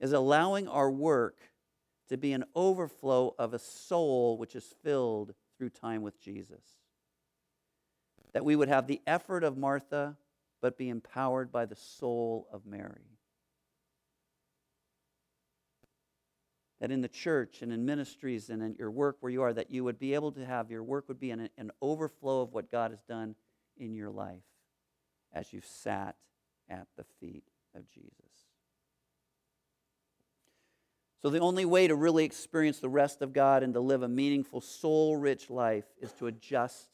is 0.00 0.12
allowing 0.12 0.68
our 0.68 0.90
work 0.90 1.38
to 2.08 2.16
be 2.16 2.32
an 2.32 2.44
overflow 2.54 3.34
of 3.38 3.54
a 3.54 3.58
soul 3.58 4.38
which 4.38 4.54
is 4.54 4.74
filled 4.82 5.34
through 5.56 5.70
time 5.70 6.02
with 6.02 6.20
Jesus. 6.20 6.62
That 8.32 8.44
we 8.44 8.56
would 8.56 8.68
have 8.68 8.86
the 8.86 9.00
effort 9.06 9.44
of 9.44 9.56
Martha, 9.56 10.16
but 10.60 10.78
be 10.78 10.88
empowered 10.88 11.52
by 11.52 11.66
the 11.66 11.76
soul 11.76 12.48
of 12.52 12.66
Mary. 12.66 13.18
That 16.80 16.92
in 16.92 17.00
the 17.00 17.08
church 17.08 17.62
and 17.62 17.72
in 17.72 17.84
ministries 17.84 18.50
and 18.50 18.62
in 18.62 18.76
your 18.78 18.90
work 18.90 19.16
where 19.20 19.32
you 19.32 19.42
are, 19.42 19.52
that 19.52 19.70
you 19.70 19.82
would 19.84 19.98
be 19.98 20.14
able 20.14 20.30
to 20.32 20.44
have 20.44 20.70
your 20.70 20.84
work 20.84 21.08
would 21.08 21.18
be 21.18 21.30
an, 21.32 21.48
an 21.58 21.72
overflow 21.82 22.42
of 22.42 22.52
what 22.52 22.70
God 22.70 22.92
has 22.92 23.02
done 23.02 23.34
in 23.76 23.94
your 23.94 24.10
life 24.10 24.42
as 25.32 25.52
you've 25.52 25.66
sat 25.66 26.16
at 26.68 26.86
the 26.96 27.04
feet 27.20 27.44
of 27.74 27.88
Jesus. 27.90 28.12
So, 31.20 31.30
the 31.30 31.40
only 31.40 31.64
way 31.64 31.88
to 31.88 31.96
really 31.96 32.24
experience 32.24 32.78
the 32.78 32.88
rest 32.88 33.22
of 33.22 33.32
God 33.32 33.62
and 33.62 33.74
to 33.74 33.80
live 33.80 34.02
a 34.02 34.08
meaningful, 34.08 34.60
soul 34.60 35.16
rich 35.16 35.50
life 35.50 35.86
is 36.00 36.12
to 36.14 36.28
adjust 36.28 36.88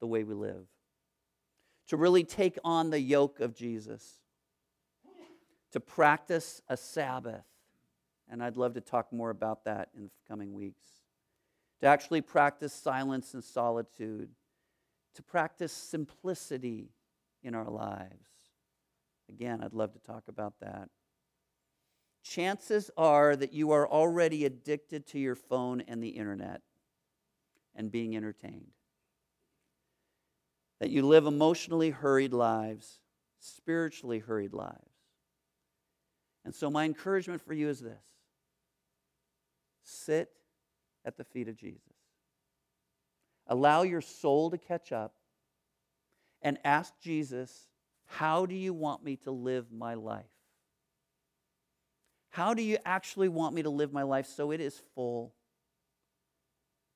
the 0.00 0.06
way 0.06 0.22
we 0.22 0.34
live, 0.34 0.66
to 1.88 1.96
really 1.96 2.24
take 2.24 2.58
on 2.62 2.90
the 2.90 3.00
yoke 3.00 3.40
of 3.40 3.54
Jesus, 3.54 4.18
to 5.72 5.80
practice 5.80 6.60
a 6.68 6.76
Sabbath. 6.76 7.44
And 8.30 8.42
I'd 8.42 8.58
love 8.58 8.74
to 8.74 8.82
talk 8.82 9.12
more 9.12 9.30
about 9.30 9.64
that 9.64 9.88
in 9.96 10.04
the 10.04 10.10
coming 10.28 10.52
weeks. 10.52 10.84
To 11.80 11.86
actually 11.86 12.20
practice 12.20 12.74
silence 12.74 13.32
and 13.32 13.42
solitude, 13.42 14.28
to 15.14 15.22
practice 15.22 15.72
simplicity 15.72 16.90
in 17.42 17.54
our 17.54 17.70
lives. 17.70 18.28
Again, 19.28 19.62
I'd 19.62 19.74
love 19.74 19.92
to 19.92 19.98
talk 19.98 20.24
about 20.28 20.54
that. 20.60 20.88
Chances 22.22 22.90
are 22.96 23.36
that 23.36 23.52
you 23.52 23.70
are 23.70 23.88
already 23.88 24.44
addicted 24.44 25.06
to 25.08 25.18
your 25.18 25.34
phone 25.34 25.82
and 25.82 26.02
the 26.02 26.08
internet 26.08 26.62
and 27.74 27.90
being 27.90 28.16
entertained. 28.16 28.72
That 30.80 30.90
you 30.90 31.06
live 31.06 31.26
emotionally 31.26 31.90
hurried 31.90 32.32
lives, 32.32 32.98
spiritually 33.38 34.18
hurried 34.18 34.52
lives. 34.52 34.76
And 36.44 36.54
so, 36.54 36.70
my 36.70 36.84
encouragement 36.84 37.42
for 37.42 37.52
you 37.52 37.68
is 37.68 37.80
this 37.80 38.04
sit 39.82 40.30
at 41.04 41.16
the 41.16 41.24
feet 41.24 41.48
of 41.48 41.56
Jesus. 41.56 41.82
Allow 43.46 43.82
your 43.82 44.02
soul 44.02 44.50
to 44.50 44.58
catch 44.58 44.92
up 44.92 45.14
and 46.42 46.58
ask 46.64 46.92
Jesus, 47.00 47.68
How 48.06 48.46
do 48.46 48.54
you 48.54 48.72
want 48.72 49.04
me 49.04 49.16
to 49.16 49.30
live 49.30 49.72
my 49.72 49.94
life? 49.94 50.24
How 52.30 52.54
do 52.54 52.62
you 52.62 52.78
actually 52.84 53.28
want 53.28 53.54
me 53.54 53.62
to 53.62 53.70
live 53.70 53.92
my 53.92 54.02
life 54.02 54.26
so 54.26 54.50
it 54.50 54.60
is 54.60 54.80
full, 54.94 55.34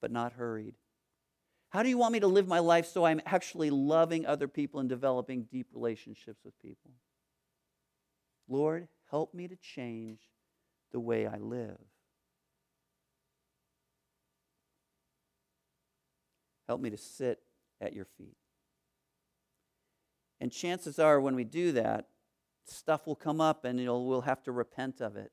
but 0.01 0.11
not 0.13 0.35
hurried? 0.35 0.75
How 1.71 1.83
do 1.83 1.89
you 1.89 1.97
want 1.97 2.13
me 2.13 2.21
to 2.21 2.27
live 2.27 2.47
my 2.47 2.59
life 2.59 2.87
so 2.87 3.05
I'm 3.05 3.23
actually 3.25 3.71
loving 3.71 4.27
other 4.27 4.47
people 4.47 4.81
and 4.81 4.89
developing 4.89 5.45
deep 5.51 5.69
relationships 5.73 6.41
with 6.45 6.59
people? 6.61 6.93
Lord, 8.47 8.89
help 9.11 9.33
me 9.33 9.49
to 9.49 9.57
change 9.57 10.21
the 10.93 11.01
way 11.01 11.27
I 11.27 11.39
live. 11.39 11.79
Help 16.69 16.81
me 16.81 16.91
to 16.91 16.99
sit 16.99 17.41
at 17.81 17.95
your 17.95 18.07
feet. 18.19 18.37
And 20.43 20.51
chances 20.51 20.99
are, 20.99 21.21
when 21.21 21.37
we 21.37 21.45
do 21.45 21.71
that, 21.71 22.09
stuff 22.65 23.07
will 23.07 23.15
come 23.15 23.41
up 23.41 23.65
and 23.65 23.79
we'll 23.79 24.23
have 24.23 24.43
to 24.43 24.51
repent 24.51 25.01
of 25.01 25.17
it. 25.17 25.31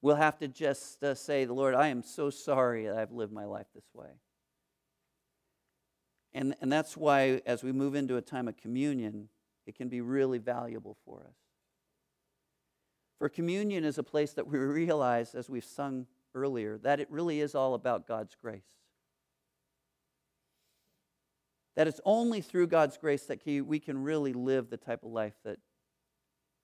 We'll 0.00 0.14
have 0.14 0.38
to 0.38 0.46
just 0.46 1.02
uh, 1.02 1.16
say, 1.16 1.44
Lord, 1.46 1.74
I 1.74 1.88
am 1.88 2.04
so 2.04 2.30
sorry 2.30 2.86
that 2.86 2.96
I've 2.96 3.10
lived 3.10 3.32
my 3.32 3.44
life 3.44 3.66
this 3.74 3.90
way. 3.92 4.10
And, 6.32 6.54
and 6.60 6.70
that's 6.70 6.96
why, 6.96 7.42
as 7.44 7.64
we 7.64 7.72
move 7.72 7.96
into 7.96 8.16
a 8.16 8.22
time 8.22 8.46
of 8.46 8.56
communion, 8.56 9.28
it 9.66 9.74
can 9.74 9.88
be 9.88 10.00
really 10.00 10.38
valuable 10.38 10.96
for 11.04 11.24
us. 11.26 11.34
For 13.18 13.28
communion 13.28 13.82
is 13.82 13.98
a 13.98 14.04
place 14.04 14.34
that 14.34 14.46
we 14.46 14.56
realize, 14.60 15.34
as 15.34 15.50
we've 15.50 15.64
sung 15.64 16.06
earlier, 16.32 16.78
that 16.84 17.00
it 17.00 17.10
really 17.10 17.40
is 17.40 17.56
all 17.56 17.74
about 17.74 18.06
God's 18.06 18.36
grace. 18.40 18.81
That 21.76 21.88
it's 21.88 22.00
only 22.04 22.40
through 22.40 22.66
God's 22.66 22.98
grace 22.98 23.24
that 23.24 23.40
we 23.46 23.78
can 23.78 24.02
really 24.02 24.32
live 24.32 24.68
the 24.68 24.76
type 24.76 25.02
of 25.04 25.10
life 25.10 25.34
that 25.44 25.58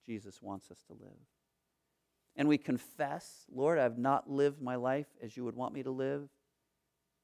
Jesus 0.04 0.42
wants 0.42 0.70
us 0.70 0.82
to 0.88 0.92
live. 0.92 1.18
And 2.36 2.48
we 2.48 2.58
confess, 2.58 3.46
Lord, 3.52 3.78
I've 3.78 3.98
not 3.98 4.30
lived 4.30 4.62
my 4.62 4.76
life 4.76 5.08
as 5.22 5.36
you 5.36 5.44
would 5.44 5.56
want 5.56 5.74
me 5.74 5.82
to 5.82 5.90
live. 5.90 6.28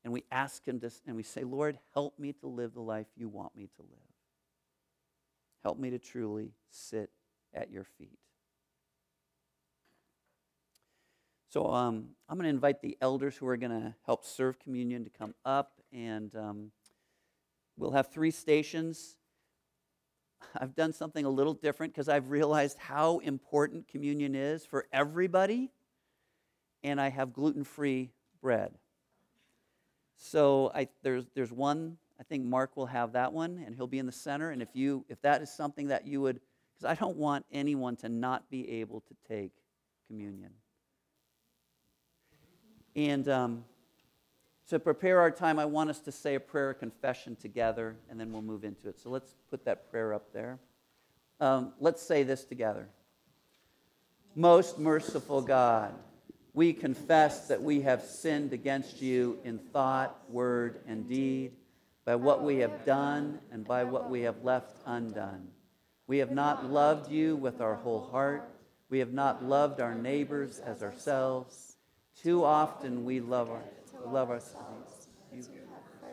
And 0.02 0.12
we 0.12 0.24
ask 0.30 0.66
Him 0.66 0.80
to, 0.80 0.90
and 1.06 1.16
we 1.16 1.22
say, 1.22 1.44
Lord, 1.44 1.78
help 1.94 2.18
me 2.18 2.32
to 2.40 2.46
live 2.46 2.74
the 2.74 2.82
life 2.82 3.06
you 3.16 3.28
want 3.28 3.56
me 3.56 3.68
to 3.76 3.82
live. 3.82 3.98
Help 5.62 5.78
me 5.78 5.90
to 5.90 5.98
truly 5.98 6.52
sit 6.70 7.10
at 7.54 7.70
your 7.70 7.84
feet. 7.84 8.18
So 11.48 11.72
um, 11.72 12.08
I'm 12.28 12.36
going 12.36 12.44
to 12.44 12.50
invite 12.50 12.82
the 12.82 12.98
elders 13.00 13.36
who 13.36 13.46
are 13.46 13.56
going 13.56 13.70
to 13.70 13.94
help 14.04 14.24
serve 14.24 14.58
communion 14.58 15.04
to 15.04 15.10
come 15.10 15.34
up, 15.44 15.80
and 15.92 16.34
um, 16.34 16.72
we'll 17.76 17.92
have 17.92 18.12
three 18.12 18.30
stations. 18.30 19.16
I've 20.56 20.74
done 20.74 20.92
something 20.92 21.24
a 21.24 21.30
little 21.30 21.54
different 21.54 21.92
because 21.92 22.08
I've 22.08 22.30
realized 22.30 22.78
how 22.78 23.18
important 23.18 23.88
communion 23.88 24.34
is 24.34 24.64
for 24.64 24.86
everybody, 24.92 25.70
and 26.82 27.00
I 27.00 27.08
have 27.08 27.32
gluten 27.32 27.64
free 27.64 28.10
bread. 28.40 28.74
So 30.16 30.70
I, 30.74 30.88
there's, 31.02 31.26
there's 31.34 31.52
one, 31.52 31.96
I 32.20 32.22
think 32.22 32.44
Mark 32.44 32.76
will 32.76 32.86
have 32.86 33.12
that 33.12 33.32
one, 33.32 33.62
and 33.64 33.74
he'll 33.74 33.86
be 33.86 33.98
in 33.98 34.06
the 34.06 34.12
center. 34.12 34.50
And 34.50 34.62
if, 34.62 34.68
you, 34.74 35.04
if 35.08 35.20
that 35.22 35.42
is 35.42 35.52
something 35.52 35.88
that 35.88 36.06
you 36.06 36.20
would, 36.20 36.40
because 36.74 36.90
I 36.90 36.94
don't 36.94 37.16
want 37.16 37.44
anyone 37.50 37.96
to 37.96 38.08
not 38.08 38.48
be 38.50 38.80
able 38.80 39.00
to 39.00 39.14
take 39.28 39.52
communion. 40.06 40.50
And 42.94 43.28
um, 43.28 43.64
to 44.68 44.78
prepare 44.78 45.20
our 45.20 45.30
time, 45.30 45.58
I 45.58 45.64
want 45.66 45.90
us 45.90 46.00
to 46.00 46.12
say 46.12 46.34
a 46.34 46.40
prayer 46.40 46.70
of 46.70 46.78
confession 46.78 47.36
together, 47.36 47.96
and 48.10 48.18
then 48.18 48.32
we'll 48.32 48.42
move 48.42 48.64
into 48.64 48.88
it. 48.88 48.98
So 48.98 49.10
let's 49.10 49.34
put 49.50 49.64
that 49.66 49.90
prayer 49.90 50.14
up 50.14 50.32
there. 50.32 50.58
Um, 51.40 51.72
let's 51.80 52.02
say 52.02 52.22
this 52.22 52.44
together. 52.44 52.88
Most 54.34 54.78
merciful 54.78 55.42
God, 55.42 55.94
we 56.54 56.72
confess 56.72 57.48
that 57.48 57.62
we 57.62 57.82
have 57.82 58.02
sinned 58.02 58.52
against 58.52 59.02
you 59.02 59.38
in 59.44 59.58
thought, 59.58 60.18
word, 60.30 60.80
and 60.86 61.08
deed, 61.08 61.52
by 62.04 62.16
what 62.16 62.42
we 62.42 62.58
have 62.58 62.84
done 62.84 63.38
and 63.50 63.64
by 63.64 63.84
what 63.84 64.10
we 64.10 64.22
have 64.22 64.44
left 64.44 64.76
undone. 64.86 65.48
We 66.06 66.18
have 66.18 66.30
not 66.30 66.70
loved 66.70 67.10
you 67.10 67.36
with 67.36 67.60
our 67.60 67.74
whole 67.74 68.08
heart. 68.10 68.48
We 68.90 68.98
have 68.98 69.12
not 69.12 69.44
loved 69.44 69.80
our 69.80 69.94
neighbors 69.94 70.58
as 70.58 70.82
ourselves. 70.82 71.76
Too 72.22 72.44
often 72.44 73.04
we 73.04 73.20
love, 73.20 73.50
our, 73.50 73.62
love 74.08 74.30
ourselves. 74.30 75.08
You 75.32 75.42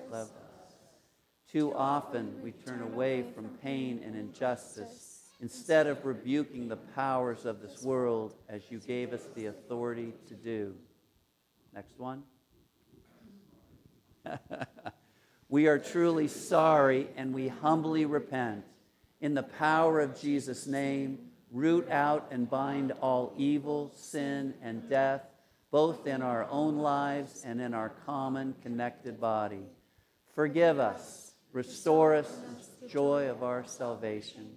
love 0.10 0.28
us. 0.28 0.76
Too 1.52 1.74
often 1.76 2.42
we 2.42 2.52
turn 2.52 2.82
away 2.82 3.26
from 3.36 3.50
pain 3.62 4.02
and 4.06 4.16
injustice 4.16 5.30
instead 5.42 5.88
of 5.88 6.06
rebuking 6.06 6.68
the 6.68 6.78
powers 6.78 7.46
of 7.46 7.62
this 7.62 7.82
world 7.84 8.36
as 8.48 8.62
you 8.70 8.80
gave 8.80 9.12
us 9.12 9.28
the 9.36 9.48
authority 9.48 10.14
to 10.28 10.34
do. 10.34 10.74
Next 11.74 12.00
one. 12.00 12.24
we 15.50 15.68
are 15.68 15.80
truly 15.80 16.28
sorry 16.28 17.08
and 17.18 17.34
we 17.34 17.48
humbly 17.48 18.06
repent. 18.06 18.64
In 19.20 19.34
the 19.34 19.44
power 19.44 20.00
of 20.00 20.20
Jesus' 20.20 20.68
name, 20.68 21.20
root 21.52 21.90
out 21.90 22.28
and 22.32 22.50
bind 22.50 22.94
all 23.02 23.34
evil, 23.38 23.92
sin, 23.96 24.54
and 24.62 24.90
death 24.90 25.24
both 25.72 26.06
in 26.06 26.22
our 26.22 26.46
own 26.50 26.78
lives 26.78 27.44
and 27.46 27.62
in 27.62 27.74
our 27.74 27.90
common 28.06 28.54
connected 28.62 29.20
body. 29.20 29.64
Forgive 30.36 30.80
us, 30.80 31.32
restore 31.54 32.14
us 32.14 32.30
the 32.82 32.88
joy 32.88 33.30
of 33.30 33.42
our 33.42 33.66
salvation, 33.66 34.52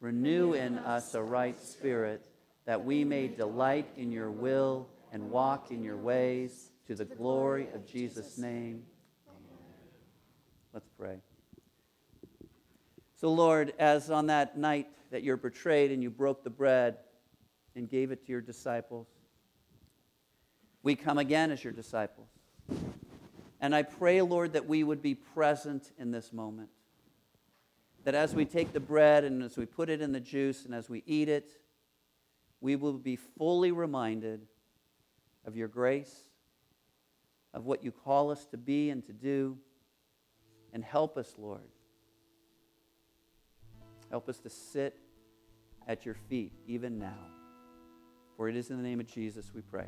renew 0.00 0.52
in 0.52 0.78
us 0.78 1.14
a 1.14 1.22
right 1.22 1.58
spirit, 1.58 2.26
that 2.66 2.84
we 2.84 3.02
may 3.02 3.28
delight 3.28 3.88
in 3.96 4.12
your 4.12 4.30
will 4.30 4.86
and 5.10 5.30
walk 5.30 5.70
in 5.70 5.82
your 5.82 5.96
ways 5.96 6.70
to 6.86 6.94
the 6.94 7.04
glory 7.04 7.68
of 7.74 7.86
Jesus' 7.86 8.36
name. 8.36 8.82
Let's 10.74 10.88
pray. 10.98 11.16
So, 13.16 13.32
Lord, 13.32 13.72
as 13.78 14.10
on 14.10 14.26
that 14.26 14.58
night 14.58 14.86
that 15.10 15.22
you're 15.22 15.38
betrayed 15.38 15.90
and 15.90 16.02
you 16.02 16.10
broke 16.10 16.44
the 16.44 16.50
bread 16.50 16.98
and 17.74 17.88
gave 17.88 18.12
it 18.12 18.24
to 18.26 18.32
your 18.32 18.42
disciples, 18.42 19.08
we 20.82 20.94
come 20.94 21.18
again 21.18 21.50
as 21.50 21.62
your 21.62 21.72
disciples. 21.72 22.28
And 23.60 23.74
I 23.74 23.82
pray, 23.82 24.22
Lord, 24.22 24.52
that 24.52 24.66
we 24.66 24.84
would 24.84 25.02
be 25.02 25.14
present 25.14 25.90
in 25.98 26.10
this 26.10 26.32
moment. 26.32 26.70
That 28.04 28.14
as 28.14 28.34
we 28.34 28.44
take 28.44 28.72
the 28.72 28.80
bread 28.80 29.24
and 29.24 29.42
as 29.42 29.56
we 29.56 29.66
put 29.66 29.90
it 29.90 30.00
in 30.00 30.12
the 30.12 30.20
juice 30.20 30.64
and 30.64 30.74
as 30.74 30.88
we 30.88 31.02
eat 31.06 31.28
it, 31.28 31.50
we 32.60 32.76
will 32.76 32.92
be 32.94 33.16
fully 33.16 33.72
reminded 33.72 34.46
of 35.44 35.56
your 35.56 35.68
grace, 35.68 36.14
of 37.52 37.64
what 37.64 37.82
you 37.82 37.90
call 37.90 38.30
us 38.30 38.46
to 38.46 38.56
be 38.56 38.90
and 38.90 39.04
to 39.06 39.12
do. 39.12 39.58
And 40.72 40.84
help 40.84 41.16
us, 41.16 41.34
Lord. 41.38 41.62
Help 44.10 44.28
us 44.28 44.38
to 44.40 44.50
sit 44.50 44.96
at 45.86 46.04
your 46.04 46.14
feet 46.14 46.52
even 46.66 46.98
now. 46.98 47.26
For 48.36 48.48
it 48.48 48.56
is 48.56 48.70
in 48.70 48.76
the 48.76 48.82
name 48.82 49.00
of 49.00 49.06
Jesus 49.06 49.52
we 49.54 49.62
pray. 49.62 49.86